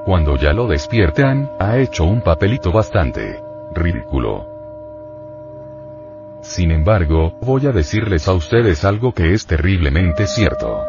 Cuando 0.05 0.37
ya 0.37 0.53
lo 0.53 0.67
despiertan, 0.67 1.51
ha 1.59 1.77
hecho 1.77 2.05
un 2.05 2.21
papelito 2.21 2.71
bastante 2.71 3.41
ridículo. 3.75 4.60
Sin 6.41 6.71
embargo, 6.71 7.37
voy 7.41 7.67
a 7.67 7.71
decirles 7.71 8.27
a 8.27 8.33
ustedes 8.33 8.83
algo 8.83 9.13
que 9.13 9.33
es 9.33 9.45
terriblemente 9.45 10.25
cierto. 10.25 10.83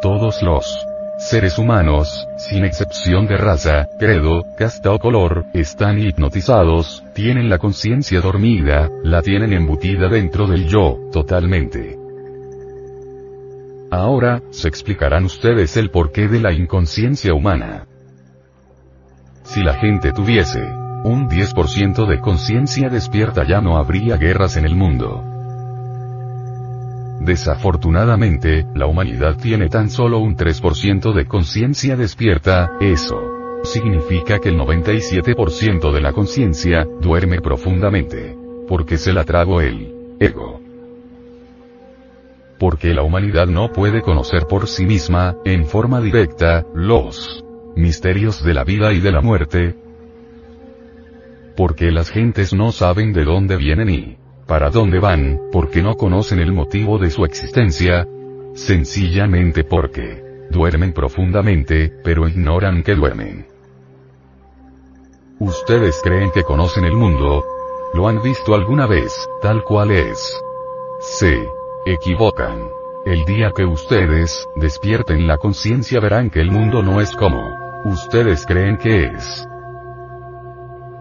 Todos 0.00 0.42
los 0.42 0.86
seres 1.18 1.58
humanos, 1.58 2.26
sin 2.38 2.64
excepción 2.64 3.26
de 3.26 3.36
raza, 3.36 3.88
credo, 3.98 4.44
casta 4.56 4.92
o 4.92 4.98
color, 4.98 5.44
están 5.52 5.98
hipnotizados, 5.98 7.04
tienen 7.14 7.50
la 7.50 7.58
conciencia 7.58 8.20
dormida, 8.20 8.88
la 9.02 9.20
tienen 9.20 9.52
embutida 9.52 10.08
dentro 10.08 10.46
del 10.46 10.66
yo, 10.66 10.98
totalmente. 11.12 11.98
Ahora, 13.90 14.40
se 14.50 14.68
explicarán 14.68 15.24
ustedes 15.24 15.76
el 15.76 15.90
porqué 15.90 16.28
de 16.28 16.40
la 16.40 16.52
inconsciencia 16.52 17.34
humana. 17.34 17.86
Si 19.42 19.62
la 19.62 19.74
gente 19.74 20.12
tuviese 20.12 20.79
un 21.04 21.28
10% 21.28 22.06
de 22.06 22.20
conciencia 22.20 22.88
despierta 22.88 23.46
ya 23.46 23.60
no 23.60 23.76
habría 23.78 24.16
guerras 24.16 24.56
en 24.56 24.64
el 24.64 24.74
mundo. 24.74 25.24
Desafortunadamente, 27.20 28.66
la 28.74 28.86
humanidad 28.86 29.36
tiene 29.36 29.68
tan 29.68 29.90
solo 29.90 30.18
un 30.18 30.36
3% 30.36 31.12
de 31.12 31.26
conciencia 31.26 31.96
despierta, 31.96 32.72
eso 32.80 33.40
significa 33.62 34.38
que 34.38 34.48
el 34.48 34.58
97% 34.58 35.92
de 35.92 36.00
la 36.00 36.12
conciencia 36.12 36.86
duerme 37.00 37.40
profundamente. 37.40 38.36
Porque 38.68 38.98
se 38.98 39.12
la 39.12 39.24
trago 39.24 39.60
el 39.60 40.16
ego. 40.20 40.60
Porque 42.58 42.94
la 42.94 43.02
humanidad 43.02 43.46
no 43.46 43.72
puede 43.72 44.02
conocer 44.02 44.46
por 44.46 44.68
sí 44.68 44.86
misma, 44.86 45.36
en 45.44 45.66
forma 45.66 46.00
directa, 46.00 46.64
los 46.74 47.44
misterios 47.74 48.44
de 48.44 48.54
la 48.54 48.64
vida 48.64 48.92
y 48.92 49.00
de 49.00 49.12
la 49.12 49.20
muerte. 49.20 49.74
Porque 51.56 51.90
las 51.90 52.10
gentes 52.10 52.52
no 52.52 52.72
saben 52.72 53.12
de 53.12 53.24
dónde 53.24 53.56
vienen 53.56 53.90
y 53.90 54.16
para 54.46 54.70
dónde 54.70 54.98
van, 54.98 55.40
porque 55.52 55.82
no 55.82 55.94
conocen 55.94 56.40
el 56.40 56.52
motivo 56.52 56.98
de 56.98 57.10
su 57.10 57.24
existencia, 57.24 58.06
sencillamente 58.54 59.62
porque 59.64 60.24
duermen 60.50 60.92
profundamente, 60.92 61.92
pero 62.02 62.26
ignoran 62.26 62.82
que 62.82 62.94
duermen. 62.94 63.46
Ustedes 65.38 66.00
creen 66.02 66.30
que 66.32 66.42
conocen 66.42 66.84
el 66.84 66.94
mundo, 66.94 67.44
lo 67.94 68.08
han 68.08 68.22
visto 68.22 68.54
alguna 68.54 68.86
vez, 68.86 69.28
tal 69.40 69.64
cual 69.64 69.90
es. 69.90 70.40
Se 71.00 71.40
equivocan. 71.86 72.68
El 73.06 73.24
día 73.24 73.52
que 73.56 73.64
ustedes 73.64 74.46
despierten 74.56 75.26
la 75.26 75.38
conciencia 75.38 76.00
verán 76.00 76.28
que 76.28 76.40
el 76.40 76.50
mundo 76.50 76.82
no 76.82 77.00
es 77.00 77.16
como 77.16 77.40
ustedes 77.84 78.44
creen 78.46 78.76
que 78.76 79.04
es. 79.04 79.46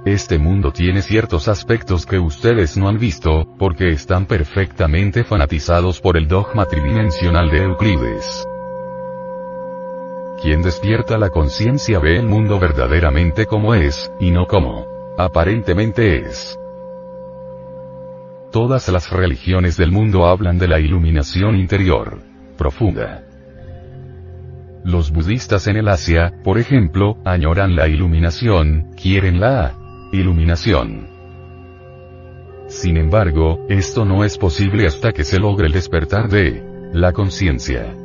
Este 0.05 0.39
mundo 0.39 0.71
tiene 0.71 1.01
ciertos 1.01 1.49
aspectos 1.49 2.05
que 2.05 2.19
ustedes 2.19 2.77
no 2.77 2.87
han 2.87 2.97
visto, 2.97 3.45
porque 3.57 3.89
están 3.89 4.25
perfectamente 4.25 5.25
fanatizados 5.25 5.99
por 5.99 6.15
el 6.15 6.27
dogma 6.27 6.65
tridimensional 6.65 7.49
de 7.49 7.63
Euclides. 7.63 8.47
Quien 10.41 10.61
despierta 10.61 11.17
la 11.17 11.29
conciencia 11.29 11.99
ve 11.99 12.17
el 12.17 12.27
mundo 12.27 12.59
verdaderamente 12.59 13.45
como 13.45 13.75
es, 13.75 14.09
y 14.21 14.31
no 14.31 14.47
como 14.47 14.87
aparentemente 15.17 16.19
es. 16.19 16.57
Todas 18.53 18.87
las 18.87 19.11
religiones 19.11 19.75
del 19.75 19.91
mundo 19.91 20.25
hablan 20.27 20.57
de 20.57 20.69
la 20.69 20.79
iluminación 20.79 21.57
interior, 21.57 22.21
profunda. 22.57 23.25
Los 24.85 25.11
budistas 25.11 25.67
en 25.67 25.75
el 25.75 25.89
Asia, 25.89 26.31
por 26.41 26.57
ejemplo, 26.57 27.17
añoran 27.25 27.75
la 27.75 27.89
iluminación, 27.89 28.93
quieren 28.95 29.41
la 29.41 29.78
Iluminación. 30.11 31.07
Sin 32.67 32.97
embargo, 32.97 33.65
esto 33.69 34.05
no 34.05 34.23
es 34.23 34.39
posible 34.39 34.87
hasta 34.87 35.11
que 35.11 35.23
se 35.23 35.37
logre 35.37 35.67
el 35.67 35.73
despertar 35.73 36.29
de 36.29 36.89
la 36.93 37.13
conciencia. 37.13 37.95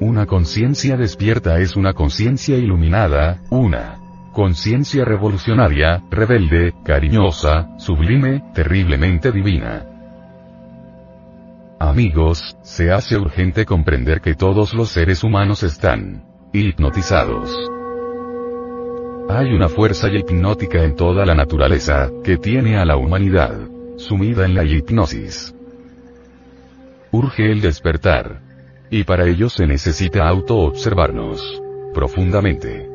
Una 0.00 0.26
conciencia 0.26 0.96
despierta 0.96 1.60
es 1.60 1.76
una 1.76 1.94
conciencia 1.94 2.56
iluminada, 2.56 3.40
una 3.50 4.00
conciencia 4.32 5.04
revolucionaria, 5.04 6.02
rebelde, 6.10 6.74
cariñosa, 6.84 7.68
sublime, 7.78 8.42
terriblemente 8.52 9.30
divina. 9.30 9.86
Amigos, 11.78 12.56
se 12.62 12.90
hace 12.90 13.16
urgente 13.16 13.64
comprender 13.64 14.20
que 14.20 14.34
todos 14.34 14.74
los 14.74 14.88
seres 14.88 15.22
humanos 15.22 15.62
están 15.62 16.24
hipnotizados. 16.52 17.79
Hay 19.32 19.52
una 19.52 19.68
fuerza 19.68 20.08
hipnótica 20.08 20.82
en 20.82 20.96
toda 20.96 21.24
la 21.24 21.36
naturaleza, 21.36 22.10
que 22.24 22.36
tiene 22.36 22.78
a 22.78 22.84
la 22.84 22.96
humanidad 22.96 23.56
sumida 23.96 24.44
en 24.44 24.56
la 24.56 24.64
hipnosis. 24.64 25.54
Urge 27.12 27.52
el 27.52 27.60
despertar. 27.60 28.40
Y 28.90 29.04
para 29.04 29.28
ello 29.28 29.48
se 29.48 29.68
necesita 29.68 30.26
auto-observarnos 30.26 31.62
profundamente. 31.94 32.88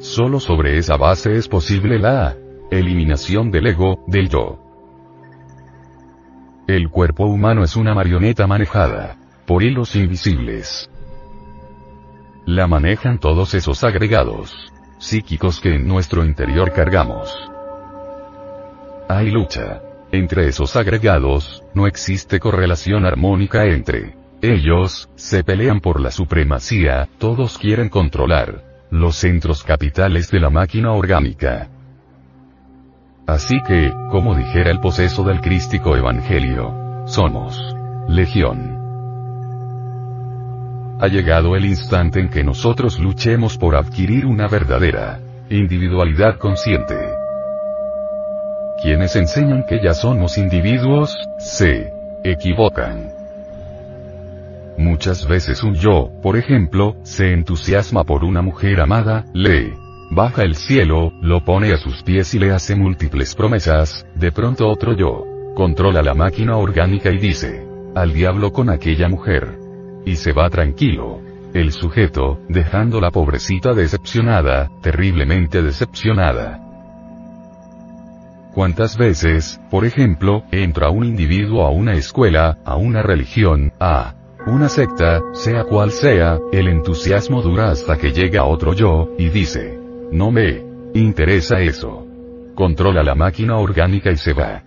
Solo 0.00 0.38
sobre 0.38 0.76
esa 0.76 0.98
base 0.98 1.34
es 1.34 1.48
posible 1.48 1.98
la 1.98 2.36
eliminación 2.70 3.50
del 3.50 3.68
ego, 3.68 4.04
del 4.06 4.28
yo. 4.28 4.58
El 6.68 6.90
cuerpo 6.90 7.24
humano 7.24 7.64
es 7.64 7.74
una 7.74 7.94
marioneta 7.94 8.46
manejada 8.46 9.16
por 9.46 9.62
hilos 9.62 9.96
invisibles. 9.96 10.90
La 12.44 12.66
manejan 12.66 13.18
todos 13.18 13.54
esos 13.54 13.82
agregados 13.82 14.73
psíquicos 14.98 15.60
que 15.60 15.74
en 15.74 15.86
nuestro 15.86 16.24
interior 16.24 16.72
cargamos. 16.72 17.34
Hay 19.08 19.30
lucha. 19.30 19.80
Entre 20.12 20.46
esos 20.46 20.76
agregados, 20.76 21.64
no 21.74 21.88
existe 21.88 22.38
correlación 22.38 23.04
armónica 23.04 23.64
entre 23.64 24.14
ellos, 24.44 25.08
se 25.16 25.42
pelean 25.42 25.80
por 25.80 26.00
la 26.00 26.10
supremacía, 26.10 27.08
todos 27.18 27.56
quieren 27.56 27.88
controlar 27.88 28.62
los 28.90 29.16
centros 29.16 29.64
capitales 29.64 30.30
de 30.30 30.38
la 30.38 30.50
máquina 30.50 30.92
orgánica. 30.92 31.68
Así 33.26 33.56
que, 33.66 33.90
como 34.10 34.34
dijera 34.34 34.70
el 34.70 34.80
poseso 34.80 35.24
del 35.24 35.40
crístico 35.40 35.96
evangelio, 35.96 37.04
somos 37.06 37.74
legión. 38.06 38.83
Ha 41.04 41.08
llegado 41.08 41.54
el 41.54 41.66
instante 41.66 42.18
en 42.18 42.30
que 42.30 42.42
nosotros 42.42 42.98
luchemos 42.98 43.58
por 43.58 43.76
adquirir 43.76 44.24
una 44.24 44.48
verdadera 44.48 45.20
individualidad 45.50 46.38
consciente. 46.38 46.96
Quienes 48.82 49.14
enseñan 49.14 49.66
que 49.68 49.82
ya 49.84 49.92
somos 49.92 50.38
individuos, 50.38 51.14
se 51.38 51.92
equivocan. 52.24 53.12
Muchas 54.78 55.28
veces 55.28 55.62
un 55.62 55.74
yo, 55.74 56.10
por 56.22 56.38
ejemplo, 56.38 56.96
se 57.02 57.34
entusiasma 57.34 58.04
por 58.04 58.24
una 58.24 58.40
mujer 58.40 58.80
amada, 58.80 59.26
le 59.34 59.74
baja 60.10 60.42
el 60.42 60.54
cielo, 60.54 61.12
lo 61.20 61.44
pone 61.44 61.74
a 61.74 61.76
sus 61.76 62.02
pies 62.02 62.32
y 62.32 62.38
le 62.38 62.50
hace 62.50 62.76
múltiples 62.76 63.34
promesas, 63.34 64.06
de 64.14 64.32
pronto 64.32 64.66
otro 64.68 64.96
yo 64.96 65.26
controla 65.54 66.00
la 66.00 66.14
máquina 66.14 66.56
orgánica 66.56 67.10
y 67.10 67.18
dice, 67.18 67.62
al 67.94 68.14
diablo 68.14 68.54
con 68.54 68.70
aquella 68.70 69.10
mujer. 69.10 69.63
Y 70.04 70.16
se 70.16 70.32
va 70.32 70.50
tranquilo. 70.50 71.20
El 71.54 71.72
sujeto, 71.72 72.40
dejando 72.48 73.00
la 73.00 73.10
pobrecita 73.10 73.74
decepcionada, 73.74 74.70
terriblemente 74.82 75.62
decepcionada. 75.62 76.60
¿Cuántas 78.54 78.96
veces, 78.96 79.60
por 79.70 79.84
ejemplo, 79.84 80.44
entra 80.52 80.90
un 80.90 81.04
individuo 81.04 81.64
a 81.64 81.70
una 81.70 81.94
escuela, 81.94 82.58
a 82.64 82.76
una 82.76 83.02
religión, 83.02 83.72
a 83.80 84.14
una 84.46 84.68
secta, 84.68 85.22
sea 85.32 85.64
cual 85.64 85.90
sea, 85.90 86.38
el 86.52 86.68
entusiasmo 86.68 87.42
dura 87.42 87.70
hasta 87.70 87.96
que 87.96 88.12
llega 88.12 88.44
otro 88.44 88.72
yo, 88.74 89.08
y 89.18 89.28
dice, 89.28 89.78
no 90.12 90.30
me 90.30 90.62
interesa 90.94 91.60
eso. 91.60 92.06
Controla 92.54 93.02
la 93.02 93.14
máquina 93.14 93.56
orgánica 93.56 94.12
y 94.12 94.16
se 94.16 94.32
va. 94.32 94.62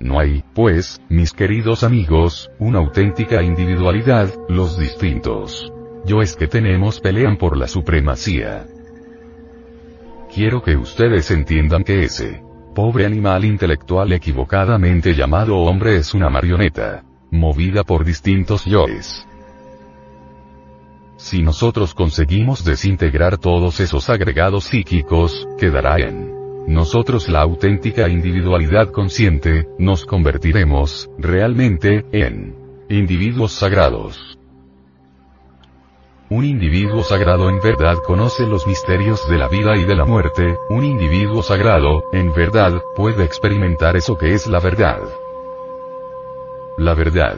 No 0.00 0.18
hay, 0.18 0.42
pues, 0.54 0.98
mis 1.10 1.34
queridos 1.34 1.84
amigos, 1.84 2.50
una 2.58 2.78
auténtica 2.78 3.42
individualidad, 3.42 4.32
los 4.48 4.78
distintos. 4.78 5.70
Yo 6.06 6.22
es 6.22 6.36
que 6.36 6.46
tenemos 6.46 7.00
pelean 7.00 7.36
por 7.36 7.54
la 7.58 7.68
supremacía. 7.68 8.66
Quiero 10.34 10.62
que 10.62 10.76
ustedes 10.76 11.30
entiendan 11.30 11.84
que 11.84 12.04
ese 12.04 12.42
pobre 12.74 13.04
animal 13.04 13.44
intelectual 13.44 14.10
equivocadamente 14.12 15.14
llamado 15.14 15.58
hombre 15.58 15.96
es 15.96 16.14
una 16.14 16.30
marioneta, 16.30 17.04
movida 17.30 17.84
por 17.84 18.02
distintos 18.02 18.64
yoes. 18.64 19.26
Si 21.18 21.42
nosotros 21.42 21.92
conseguimos 21.92 22.64
desintegrar 22.64 23.36
todos 23.36 23.80
esos 23.80 24.08
agregados 24.08 24.64
psíquicos, 24.64 25.46
quedará 25.58 25.98
en 25.98 26.39
nosotros 26.70 27.28
la 27.28 27.40
auténtica 27.40 28.08
individualidad 28.08 28.92
consciente, 28.92 29.66
nos 29.80 30.04
convertiremos, 30.06 31.10
realmente, 31.18 32.04
en 32.12 32.54
individuos 32.88 33.50
sagrados. 33.50 34.38
Un 36.28 36.44
individuo 36.44 37.02
sagrado 37.02 37.48
en 37.48 37.60
verdad 37.60 37.96
conoce 38.06 38.46
los 38.46 38.68
misterios 38.68 39.28
de 39.28 39.36
la 39.36 39.48
vida 39.48 39.76
y 39.76 39.82
de 39.82 39.96
la 39.96 40.04
muerte, 40.04 40.56
un 40.68 40.84
individuo 40.84 41.42
sagrado, 41.42 42.04
en 42.12 42.32
verdad, 42.32 42.80
puede 42.94 43.24
experimentar 43.24 43.96
eso 43.96 44.16
que 44.16 44.32
es 44.32 44.46
la 44.46 44.60
verdad. 44.60 45.00
La 46.78 46.94
verdad. 46.94 47.36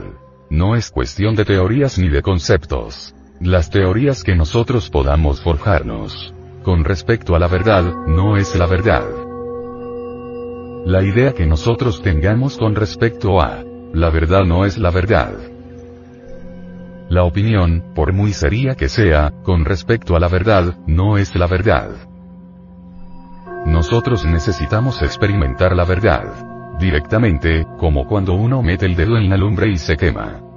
No 0.51 0.77
es 0.77 0.91
cuestión 0.91 1.35
de 1.37 1.47
teorías 1.47 1.99
ni 1.99 2.11
de 2.11 2.21
conceptos. 2.21 3.15
Las 3.41 3.71
teorías 3.71 4.23
que 4.23 4.37
nosotros 4.37 4.91
podamos 4.91 5.41
forjarnos 5.41 6.35
con 6.63 6.85
respecto 6.85 7.35
a 7.35 7.39
la 7.39 7.49
verdad, 7.49 7.85
no 8.07 8.37
es 8.37 8.55
la 8.57 8.67
verdad. 8.67 9.05
La 10.85 11.03
idea 11.03 11.33
que 11.33 11.47
nosotros 11.47 12.03
tengamos 12.03 12.57
con 12.57 12.75
respecto 12.75 13.41
a 13.41 13.63
la 13.93 14.11
verdad 14.11 14.45
no 14.45 14.65
es 14.65 14.79
la 14.79 14.91
verdad. 14.91 15.35
La 17.09 17.25
opinión, 17.25 17.93
por 17.95 18.13
muy 18.13 18.33
seria 18.33 18.75
que 18.75 18.89
sea, 18.89 19.33
con 19.43 19.65
respecto 19.65 20.17
a 20.17 20.21
la 20.21 20.29
verdad, 20.29 20.79
no 20.87 21.19
es 21.19 21.35
la 21.37 21.47
verdad. 21.47 21.91
Nosotros 23.67 24.25
necesitamos 24.25 25.03
experimentar 25.03 25.77
la 25.77 25.85
verdad. 25.85 26.49
directamente, 26.79 27.65
como 27.79 28.09
cuando 28.09 28.33
uno 28.33 28.63
mete 28.63 28.87
el 28.87 28.97
dedo 28.97 29.17
en 29.17 29.29
la 29.29 29.37
lumbre 29.37 29.69
y 29.69 29.77
se 29.77 29.97
quema. 29.97 30.52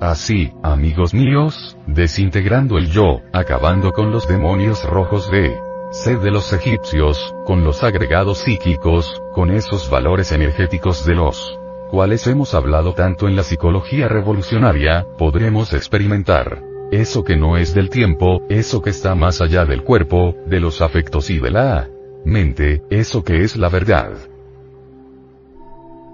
Así, 0.00 0.52
amigos 0.62 1.12
míos, 1.12 1.76
desintegrando 1.88 2.78
el 2.78 2.88
yo, 2.88 3.20
acabando 3.32 3.92
con 3.92 4.12
los 4.12 4.28
demonios 4.28 4.84
rojos 4.84 5.28
de 5.28 5.58
sed 5.90 6.18
de 6.18 6.30
los 6.30 6.52
egipcios, 6.52 7.34
con 7.44 7.64
los 7.64 7.82
agregados 7.82 8.38
psíquicos, 8.38 9.20
con 9.32 9.50
esos 9.50 9.90
valores 9.90 10.30
energéticos 10.30 11.04
de 11.04 11.16
los 11.16 11.58
cuales 11.90 12.24
hemos 12.28 12.54
hablado 12.54 12.94
tanto 12.94 13.26
en 13.26 13.34
la 13.34 13.42
psicología 13.42 14.06
revolucionaria, 14.06 15.04
podremos 15.16 15.72
experimentar 15.72 16.62
eso 16.92 17.24
que 17.24 17.36
no 17.36 17.56
es 17.56 17.74
del 17.74 17.90
tiempo, 17.90 18.42
eso 18.48 18.80
que 18.80 18.90
está 18.90 19.16
más 19.16 19.40
allá 19.40 19.64
del 19.64 19.82
cuerpo, 19.82 20.36
de 20.46 20.60
los 20.60 20.80
afectos 20.80 21.28
y 21.28 21.40
de 21.40 21.50
la 21.50 21.88
mente, 22.24 22.82
eso 22.88 23.24
que 23.24 23.42
es 23.42 23.56
la 23.56 23.68
verdad. 23.68 24.12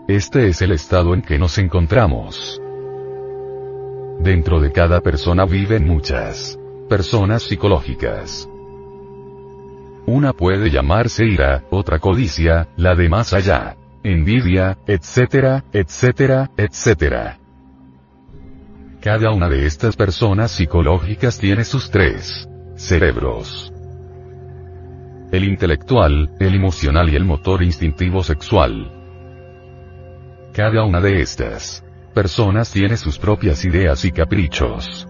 Este 0.08 0.48
es 0.48 0.62
el 0.62 0.72
estado 0.72 1.12
en 1.12 1.20
que 1.20 1.38
nos 1.38 1.58
encontramos. 1.58 2.62
Dentro 4.20 4.60
de 4.60 4.72
cada 4.72 5.00
persona 5.00 5.44
viven 5.44 5.86
muchas 5.86 6.58
personas 6.88 7.42
psicológicas. 7.42 8.48
Una 10.06 10.32
puede 10.32 10.70
llamarse 10.70 11.24
ira, 11.24 11.64
otra 11.70 11.98
codicia, 11.98 12.68
la 12.76 12.94
de 12.94 13.08
más 13.08 13.32
allá, 13.32 13.76
envidia, 14.02 14.78
etcétera, 14.86 15.64
etcétera, 15.72 16.50
etcétera. 16.56 17.38
Cada 19.00 19.30
una 19.30 19.48
de 19.48 19.66
estas 19.66 19.96
personas 19.96 20.50
psicológicas 20.50 21.38
tiene 21.38 21.64
sus 21.64 21.90
tres 21.90 22.48
cerebros. 22.76 23.72
El 25.32 25.44
intelectual, 25.44 26.30
el 26.38 26.54
emocional 26.54 27.10
y 27.10 27.16
el 27.16 27.24
motor 27.24 27.62
instintivo 27.62 28.22
sexual. 28.22 28.90
Cada 30.52 30.84
una 30.84 31.00
de 31.00 31.20
estas 31.20 31.84
personas 32.14 32.70
tiene 32.70 32.96
sus 32.96 33.18
propias 33.18 33.64
ideas 33.64 34.04
y 34.04 34.12
caprichos. 34.12 35.06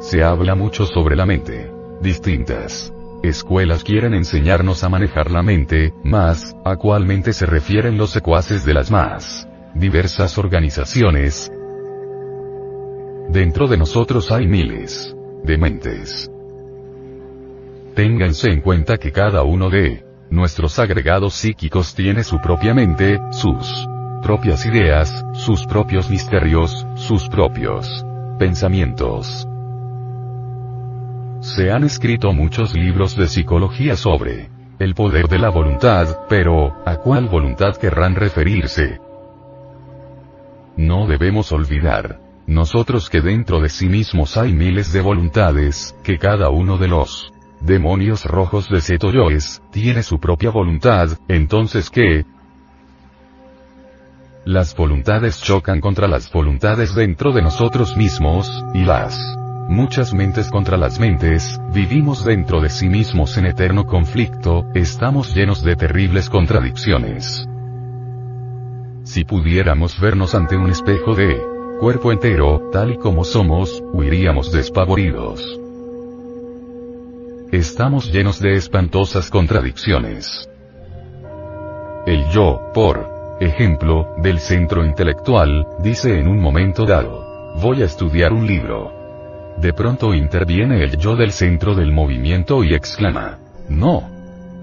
Se 0.00 0.22
habla 0.22 0.54
mucho 0.54 0.84
sobre 0.84 1.16
la 1.16 1.24
mente. 1.24 1.72
Distintas 2.02 2.92
escuelas 3.22 3.84
quieren 3.84 4.12
enseñarnos 4.12 4.84
a 4.84 4.90
manejar 4.90 5.30
la 5.30 5.42
mente, 5.42 5.94
más, 6.04 6.54
a 6.64 6.76
cuál 6.76 7.06
mente 7.06 7.32
se 7.32 7.46
refieren 7.46 7.96
los 7.96 8.10
secuaces 8.10 8.66
de 8.66 8.74
las 8.74 8.90
más 8.90 9.48
diversas 9.74 10.38
organizaciones. 10.38 11.50
Dentro 13.30 13.66
de 13.66 13.76
nosotros 13.76 14.30
hay 14.30 14.46
miles 14.46 15.16
de 15.42 15.58
mentes. 15.58 16.30
Ténganse 17.94 18.50
en 18.50 18.60
cuenta 18.60 18.98
que 18.98 19.12
cada 19.12 19.42
uno 19.42 19.70
de 19.70 20.04
nuestros 20.30 20.78
agregados 20.78 21.34
psíquicos 21.34 21.94
tiene 21.94 22.24
su 22.24 22.40
propia 22.40 22.74
mente, 22.74 23.20
sus 23.30 23.86
propias 24.24 24.64
ideas, 24.64 25.22
sus 25.34 25.66
propios 25.66 26.08
misterios, 26.08 26.86
sus 26.94 27.28
propios 27.28 28.06
pensamientos. 28.38 29.46
Se 31.40 31.70
han 31.70 31.84
escrito 31.84 32.32
muchos 32.32 32.72
libros 32.72 33.16
de 33.16 33.28
psicología 33.28 33.96
sobre 33.96 34.48
el 34.78 34.94
poder 34.94 35.28
de 35.28 35.38
la 35.38 35.50
voluntad, 35.50 36.20
pero, 36.26 36.74
¿a 36.86 36.96
cuál 36.96 37.28
voluntad 37.28 37.76
querrán 37.76 38.14
referirse? 38.14 38.98
No 40.78 41.06
debemos 41.06 41.52
olvidar, 41.52 42.18
nosotros 42.46 43.10
que 43.10 43.20
dentro 43.20 43.60
de 43.60 43.68
sí 43.68 43.90
mismos 43.90 44.38
hay 44.38 44.54
miles 44.54 44.90
de 44.94 45.02
voluntades, 45.02 45.94
que 46.02 46.16
cada 46.16 46.48
uno 46.48 46.78
de 46.78 46.88
los 46.88 47.30
demonios 47.60 48.24
rojos 48.24 48.70
de 48.70 48.80
Setoyoes, 48.80 49.62
tiene 49.70 50.02
su 50.02 50.18
propia 50.18 50.48
voluntad, 50.48 51.10
entonces 51.28 51.90
¿qué? 51.90 52.24
Las 54.46 54.76
voluntades 54.76 55.40
chocan 55.40 55.80
contra 55.80 56.06
las 56.06 56.30
voluntades 56.30 56.94
dentro 56.94 57.32
de 57.32 57.40
nosotros 57.40 57.96
mismos, 57.96 58.46
y 58.74 58.84
las 58.84 59.18
muchas 59.70 60.12
mentes 60.12 60.50
contra 60.50 60.76
las 60.76 61.00
mentes, 61.00 61.58
vivimos 61.72 62.26
dentro 62.26 62.60
de 62.60 62.68
sí 62.68 62.90
mismos 62.90 63.38
en 63.38 63.46
eterno 63.46 63.86
conflicto, 63.86 64.66
estamos 64.74 65.34
llenos 65.34 65.62
de 65.62 65.76
terribles 65.76 66.28
contradicciones. 66.28 67.46
Si 69.04 69.24
pudiéramos 69.24 69.98
vernos 69.98 70.34
ante 70.34 70.58
un 70.58 70.68
espejo 70.68 71.14
de 71.14 71.40
cuerpo 71.80 72.12
entero, 72.12 72.68
tal 72.70 72.92
y 72.92 72.98
como 72.98 73.24
somos, 73.24 73.82
huiríamos 73.94 74.52
despavoridos. 74.52 75.58
Estamos 77.50 78.12
llenos 78.12 78.40
de 78.40 78.56
espantosas 78.56 79.30
contradicciones. 79.30 80.46
El 82.04 82.28
yo, 82.28 82.60
por 82.74 83.13
ejemplo, 83.40 84.14
del 84.18 84.38
centro 84.38 84.84
intelectual, 84.84 85.66
dice 85.80 86.18
en 86.18 86.28
un 86.28 86.40
momento 86.40 86.84
dado, 86.84 87.54
voy 87.60 87.82
a 87.82 87.86
estudiar 87.86 88.32
un 88.32 88.46
libro. 88.46 88.92
De 89.58 89.72
pronto 89.72 90.14
interviene 90.14 90.82
el 90.82 90.96
yo 90.96 91.16
del 91.16 91.32
centro 91.32 91.74
del 91.74 91.92
movimiento 91.92 92.64
y 92.64 92.74
exclama, 92.74 93.38
no. 93.68 94.08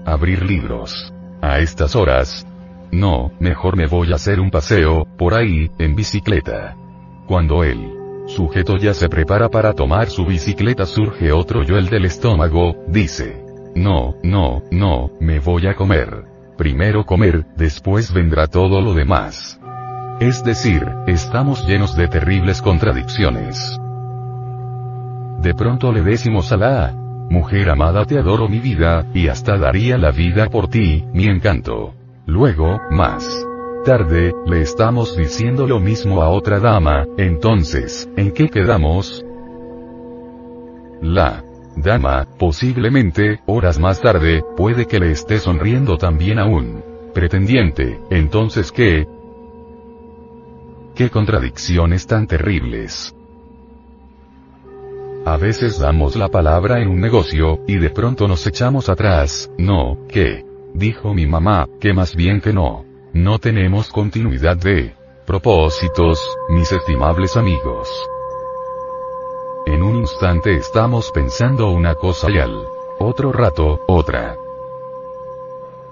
Abrir 0.04 0.44
libros. 0.44 1.12
A 1.40 1.58
estas 1.58 1.96
horas. 1.96 2.46
No, 2.90 3.32
mejor 3.40 3.76
me 3.76 3.86
voy 3.86 4.12
a 4.12 4.16
hacer 4.16 4.38
un 4.40 4.50
paseo, 4.50 5.06
por 5.16 5.34
ahí, 5.34 5.70
en 5.78 5.94
bicicleta. 5.94 6.76
Cuando 7.26 7.64
él 7.64 8.02
sujeto 8.26 8.76
ya 8.76 8.94
se 8.94 9.08
prepara 9.08 9.48
para 9.48 9.72
tomar 9.72 10.08
su 10.08 10.24
bicicleta 10.24 10.86
surge 10.86 11.32
otro 11.32 11.62
yo 11.62 11.76
el 11.76 11.88
del 11.88 12.04
estómago, 12.04 12.76
dice. 12.88 13.44
No, 13.74 14.16
no, 14.22 14.62
no, 14.70 15.10
me 15.20 15.38
voy 15.38 15.66
a 15.66 15.74
comer. 15.74 16.31
Primero 16.56 17.04
comer, 17.04 17.46
después 17.56 18.12
vendrá 18.12 18.46
todo 18.46 18.80
lo 18.80 18.94
demás. 18.94 19.58
Es 20.20 20.44
decir, 20.44 20.86
estamos 21.06 21.66
llenos 21.66 21.96
de 21.96 22.08
terribles 22.08 22.62
contradicciones. 22.62 23.78
De 25.40 25.54
pronto 25.54 25.92
le 25.92 26.02
decimos 26.02 26.52
a 26.52 26.56
la 26.56 26.94
mujer 27.30 27.70
amada 27.70 28.04
te 28.04 28.18
adoro 28.18 28.48
mi 28.48 28.60
vida, 28.60 29.06
y 29.14 29.28
hasta 29.28 29.56
daría 29.56 29.96
la 29.96 30.10
vida 30.10 30.48
por 30.48 30.68
ti, 30.68 31.04
mi 31.12 31.24
encanto. 31.26 31.94
Luego, 32.26 32.78
más 32.90 33.46
tarde, 33.84 34.32
le 34.46 34.60
estamos 34.60 35.16
diciendo 35.16 35.66
lo 35.66 35.80
mismo 35.80 36.22
a 36.22 36.28
otra 36.28 36.60
dama, 36.60 37.04
entonces, 37.18 38.08
¿en 38.16 38.32
qué 38.32 38.48
quedamos? 38.48 39.24
La 41.00 41.42
dama, 41.76 42.26
posiblemente, 42.38 43.40
horas 43.46 43.78
más 43.78 44.00
tarde, 44.00 44.42
puede 44.56 44.86
que 44.86 44.98
le 44.98 45.10
esté 45.10 45.38
sonriendo 45.38 45.96
también 45.96 46.38
a 46.38 46.46
un 46.46 46.82
pretendiente, 47.14 48.00
entonces 48.10 48.72
¿qué? 48.72 49.06
¿Qué 50.94 51.10
contradicciones 51.10 52.06
tan 52.06 52.26
terribles? 52.26 53.14
A 55.24 55.36
veces 55.36 55.78
damos 55.78 56.16
la 56.16 56.28
palabra 56.28 56.80
en 56.80 56.88
un 56.88 57.00
negocio, 57.00 57.60
y 57.66 57.78
de 57.78 57.90
pronto 57.90 58.26
nos 58.26 58.46
echamos 58.46 58.88
atrás, 58.88 59.50
no, 59.56 59.98
¿qué? 60.08 60.44
Dijo 60.74 61.14
mi 61.14 61.26
mamá, 61.26 61.68
que 61.80 61.92
más 61.92 62.16
bien 62.16 62.40
que 62.40 62.52
no. 62.52 62.84
No 63.12 63.38
tenemos 63.38 63.90
continuidad 63.90 64.56
de 64.56 64.94
propósitos, 65.26 66.18
mis 66.48 66.72
estimables 66.72 67.36
amigos. 67.36 67.88
En 69.66 69.82
un 69.82 69.96
instante 69.96 70.56
estamos 70.56 71.12
pensando 71.12 71.70
una 71.70 71.94
cosa 71.94 72.28
y 72.30 72.38
al 72.38 72.66
otro 72.98 73.32
rato, 73.32 73.80
otra. 73.86 74.36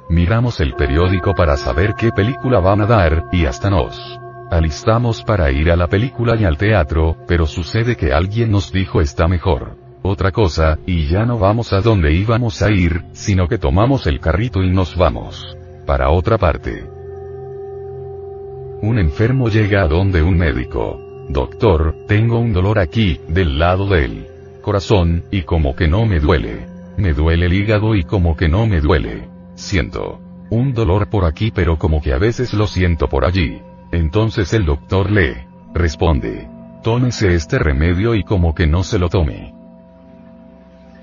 Miramos 0.08 0.58
el 0.60 0.74
periódico 0.74 1.34
para 1.34 1.56
saber 1.56 1.94
qué 1.94 2.10
película 2.10 2.58
van 2.58 2.80
a 2.80 2.86
dar, 2.86 3.26
y 3.30 3.46
hasta 3.46 3.70
nos 3.70 4.18
alistamos 4.50 5.22
para 5.22 5.52
ir 5.52 5.70
a 5.70 5.76
la 5.76 5.86
película 5.86 6.34
y 6.34 6.44
al 6.44 6.58
teatro, 6.58 7.16
pero 7.28 7.46
sucede 7.46 7.96
que 7.96 8.12
alguien 8.12 8.50
nos 8.50 8.72
dijo 8.72 9.00
está 9.00 9.28
mejor. 9.28 9.76
Otra 10.02 10.32
cosa, 10.32 10.78
y 10.84 11.06
ya 11.06 11.24
no 11.24 11.38
vamos 11.38 11.72
a 11.72 11.80
donde 11.80 12.12
íbamos 12.12 12.62
a 12.62 12.70
ir, 12.70 13.04
sino 13.12 13.46
que 13.46 13.58
tomamos 13.58 14.08
el 14.08 14.18
carrito 14.18 14.64
y 14.64 14.70
nos 14.70 14.96
vamos. 14.96 15.56
Para 15.86 16.10
otra 16.10 16.38
parte. 16.38 16.88
Un 18.82 18.98
enfermo 18.98 19.48
llega 19.48 19.82
a 19.82 19.88
donde 19.88 20.22
un 20.22 20.36
médico. 20.36 21.09
Doctor, 21.32 21.94
tengo 22.08 22.38
un 22.40 22.52
dolor 22.52 22.78
aquí, 22.78 23.20
del 23.28 23.58
lado 23.58 23.86
del 23.86 24.26
corazón, 24.62 25.24
y 25.30 25.42
como 25.42 25.76
que 25.76 25.86
no 25.86 26.04
me 26.04 26.18
duele. 26.18 26.66
Me 26.96 27.12
duele 27.12 27.46
el 27.46 27.52
hígado 27.52 27.94
y 27.94 28.02
como 28.02 28.36
que 28.36 28.48
no 28.48 28.66
me 28.66 28.80
duele. 28.80 29.28
Siento 29.54 30.20
un 30.50 30.74
dolor 30.74 31.08
por 31.08 31.24
aquí 31.24 31.52
pero 31.52 31.78
como 31.78 32.02
que 32.02 32.12
a 32.12 32.18
veces 32.18 32.52
lo 32.52 32.66
siento 32.66 33.08
por 33.08 33.24
allí. 33.24 33.62
Entonces 33.92 34.52
el 34.52 34.66
doctor 34.66 35.10
le 35.10 35.46
responde. 35.72 36.48
Tómese 36.82 37.34
este 37.34 37.60
remedio 37.60 38.16
y 38.16 38.24
como 38.24 38.52
que 38.52 38.66
no 38.66 38.82
se 38.82 38.98
lo 38.98 39.08
tome. 39.08 39.54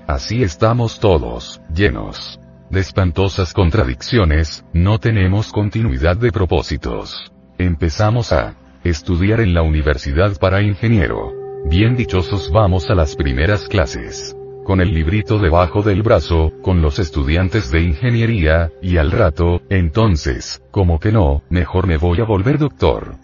Así 0.06 0.42
estamos 0.42 1.00
todos, 1.00 1.62
llenos 1.74 2.38
de 2.70 2.80
espantosas 2.80 3.54
contradicciones, 3.54 4.64
no 4.74 4.98
tenemos 4.98 5.52
continuidad 5.52 6.16
de 6.18 6.30
propósitos. 6.30 7.32
Empezamos 7.56 8.32
a 8.32 8.54
estudiar 8.88 9.40
en 9.40 9.54
la 9.54 9.62
universidad 9.62 10.38
para 10.38 10.62
ingeniero. 10.62 11.32
Bien 11.66 11.96
dichosos 11.96 12.50
vamos 12.52 12.90
a 12.90 12.94
las 12.94 13.16
primeras 13.16 13.68
clases. 13.68 14.34
con 14.64 14.82
el 14.82 14.92
librito 14.92 15.38
debajo 15.38 15.80
del 15.80 16.02
brazo, 16.02 16.52
con 16.60 16.82
los 16.82 16.98
estudiantes 16.98 17.70
de 17.70 17.80
ingeniería, 17.80 18.70
y 18.82 18.98
al 18.98 19.10
rato, 19.10 19.62
entonces, 19.70 20.62
como 20.70 21.00
que 21.00 21.10
no, 21.10 21.42
mejor 21.48 21.86
me 21.86 21.96
voy 21.96 22.20
a 22.20 22.24
volver 22.24 22.58
doctor. 22.58 23.16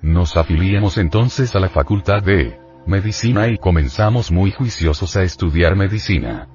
Nos 0.00 0.38
afiliamos 0.38 0.96
entonces 0.96 1.54
a 1.54 1.60
la 1.60 1.68
facultad 1.68 2.22
de 2.22 2.58
medicina 2.86 3.48
y 3.48 3.58
comenzamos 3.58 4.32
muy 4.32 4.50
juiciosos 4.50 5.14
a 5.18 5.24
estudiar 5.24 5.76
medicina. 5.76 6.48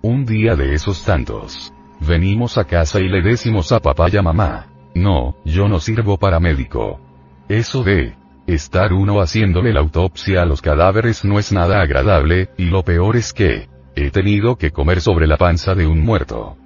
Un 0.00 0.24
día 0.24 0.54
de 0.54 0.74
esos 0.74 1.04
tantos. 1.04 1.72
Venimos 1.98 2.56
a 2.56 2.64
casa 2.64 3.00
y 3.00 3.08
le 3.08 3.20
decimos 3.20 3.72
a 3.72 3.80
papá 3.80 4.06
y 4.12 4.16
a 4.16 4.22
mamá. 4.22 4.69
No, 4.94 5.36
yo 5.44 5.68
no 5.68 5.80
sirvo 5.80 6.18
para 6.18 6.40
médico. 6.40 7.00
Eso 7.48 7.82
de 7.82 8.14
estar 8.46 8.92
uno 8.92 9.20
haciéndole 9.20 9.72
la 9.72 9.80
autopsia 9.80 10.42
a 10.42 10.46
los 10.46 10.60
cadáveres 10.60 11.24
no 11.24 11.38
es 11.38 11.52
nada 11.52 11.80
agradable, 11.80 12.50
y 12.56 12.66
lo 12.66 12.82
peor 12.82 13.16
es 13.16 13.32
que, 13.32 13.68
he 13.94 14.10
tenido 14.10 14.56
que 14.56 14.70
comer 14.70 15.00
sobre 15.00 15.26
la 15.26 15.36
panza 15.36 15.74
de 15.74 15.86
un 15.86 16.00
muerto. 16.00 16.56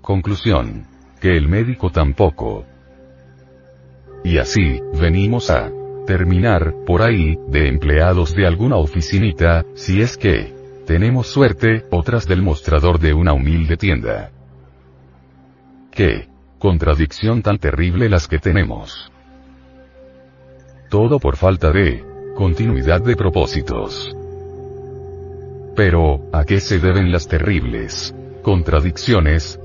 Conclusión. 0.00 0.86
Que 1.20 1.36
el 1.36 1.46
médico 1.46 1.90
tampoco. 1.90 2.64
Y 4.24 4.38
así, 4.38 4.80
venimos 5.00 5.50
a 5.50 5.70
terminar, 6.04 6.74
por 6.84 7.02
ahí, 7.02 7.38
de 7.48 7.68
empleados 7.68 8.34
de 8.34 8.46
alguna 8.46 8.76
oficinita, 8.76 9.64
si 9.74 10.02
es 10.02 10.16
que 10.16 10.52
tenemos 10.84 11.28
suerte, 11.28 11.84
otras 11.90 12.26
del 12.26 12.42
mostrador 12.42 12.98
de 12.98 13.14
una 13.14 13.32
humilde 13.32 13.76
tienda. 13.76 14.32
¿Qué? 15.92 16.31
Contradicción 16.62 17.42
tan 17.42 17.58
terrible 17.58 18.08
las 18.08 18.28
que 18.28 18.38
tenemos. 18.38 19.10
Todo 20.90 21.18
por 21.18 21.36
falta 21.36 21.72
de 21.72 22.04
continuidad 22.36 23.00
de 23.00 23.16
propósitos. 23.16 24.14
Pero, 25.74 26.20
¿a 26.32 26.44
qué 26.44 26.60
se 26.60 26.78
deben 26.78 27.10
las 27.10 27.26
terribles 27.26 28.14
contradicciones? 28.42 29.58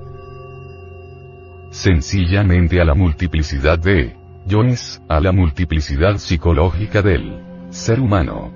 Sencillamente 1.70 2.82
a 2.82 2.86
la 2.86 2.96
multiplicidad 2.96 3.78
de 3.78 4.16
yoes, 4.48 5.00
a 5.08 5.20
la 5.20 5.32
multiplicidad 5.32 6.18
psicológica 6.18 7.04
del 7.04 7.44
ser 7.70 8.00
humano. 8.00 8.52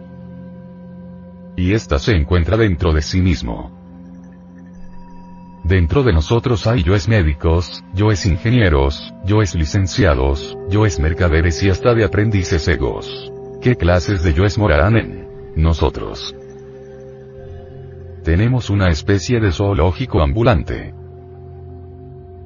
Y 1.56 1.74
ésta 1.74 2.00
se 2.00 2.16
encuentra 2.16 2.58
dentro 2.58 2.92
de 2.92 3.04
sí 3.04 3.22
mismo. 3.22 3.81
Dentro 5.64 6.04
de 6.04 6.12
nosotros 6.12 6.66
hay 6.66 6.84
yoes 6.84 7.08
médicos, 7.08 7.84
yoes 7.94 8.26
ingenieros, 8.26 9.14
yoes 9.26 9.54
licenciados, 9.54 10.58
yoes 10.70 11.00
mercaderes 11.00 11.62
y 11.62 11.70
hasta 11.70 11.94
de 11.94 12.04
aprendices 12.04 12.68
egos. 12.68 13.32
¿Qué 13.62 13.76
clases 13.76 14.24
de 14.24 14.34
yoes 14.34 14.58
morarán 14.58 14.98
en 14.98 15.28
nosotros? 15.56 16.36
Tenemos 18.24 18.70
una 18.70 18.90
especie 18.90 19.40
de 19.40 19.52
zoológico 19.52 20.22
ambulante. 20.22 20.94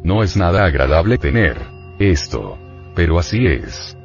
No 0.03 0.21
es 0.21 0.35
nada 0.35 0.65
agradable 0.65 1.17
tener 1.17 1.57
esto. 1.99 2.57
Pero 2.95 3.19
así 3.19 3.45
es. 3.45 3.97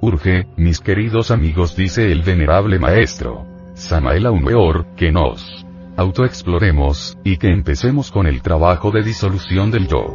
Urge, 0.00 0.46
mis 0.56 0.80
queridos 0.80 1.30
amigos, 1.30 1.76
dice 1.76 2.10
el 2.10 2.22
venerable 2.22 2.78
maestro. 2.78 3.46
Samael 3.74 4.26
Aumeor, 4.26 4.86
que 4.96 5.12
nos 5.12 5.66
autoexploremos, 5.98 7.18
y 7.24 7.38
que 7.38 7.48
empecemos 7.48 8.12
con 8.12 8.28
el 8.28 8.40
trabajo 8.40 8.92
de 8.92 9.02
disolución 9.02 9.72
del 9.72 9.88
yo. 9.88 10.14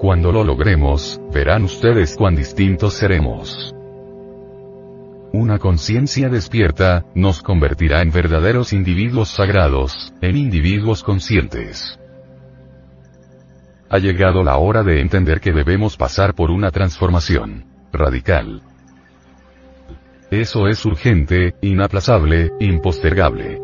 Cuando 0.00 0.32
lo 0.32 0.42
logremos, 0.42 1.20
verán 1.30 1.64
ustedes 1.64 2.16
cuán 2.16 2.34
distintos 2.34 2.94
seremos. 2.94 3.74
Una 5.34 5.58
conciencia 5.58 6.30
despierta, 6.30 7.04
nos 7.14 7.42
convertirá 7.42 8.00
en 8.00 8.10
verdaderos 8.10 8.72
individuos 8.72 9.28
sagrados, 9.28 10.14
en 10.22 10.36
individuos 10.38 11.02
conscientes. 11.02 11.98
Ha 13.90 13.98
llegado 13.98 14.42
la 14.42 14.56
hora 14.56 14.82
de 14.82 15.02
entender 15.02 15.40
que 15.40 15.52
debemos 15.52 15.98
pasar 15.98 16.34
por 16.34 16.50
una 16.50 16.70
transformación 16.70 17.66
radical. 17.92 18.62
Eso 20.30 20.68
es 20.68 20.84
urgente, 20.86 21.54
inaplazable, 21.60 22.50
impostergable. 22.60 23.63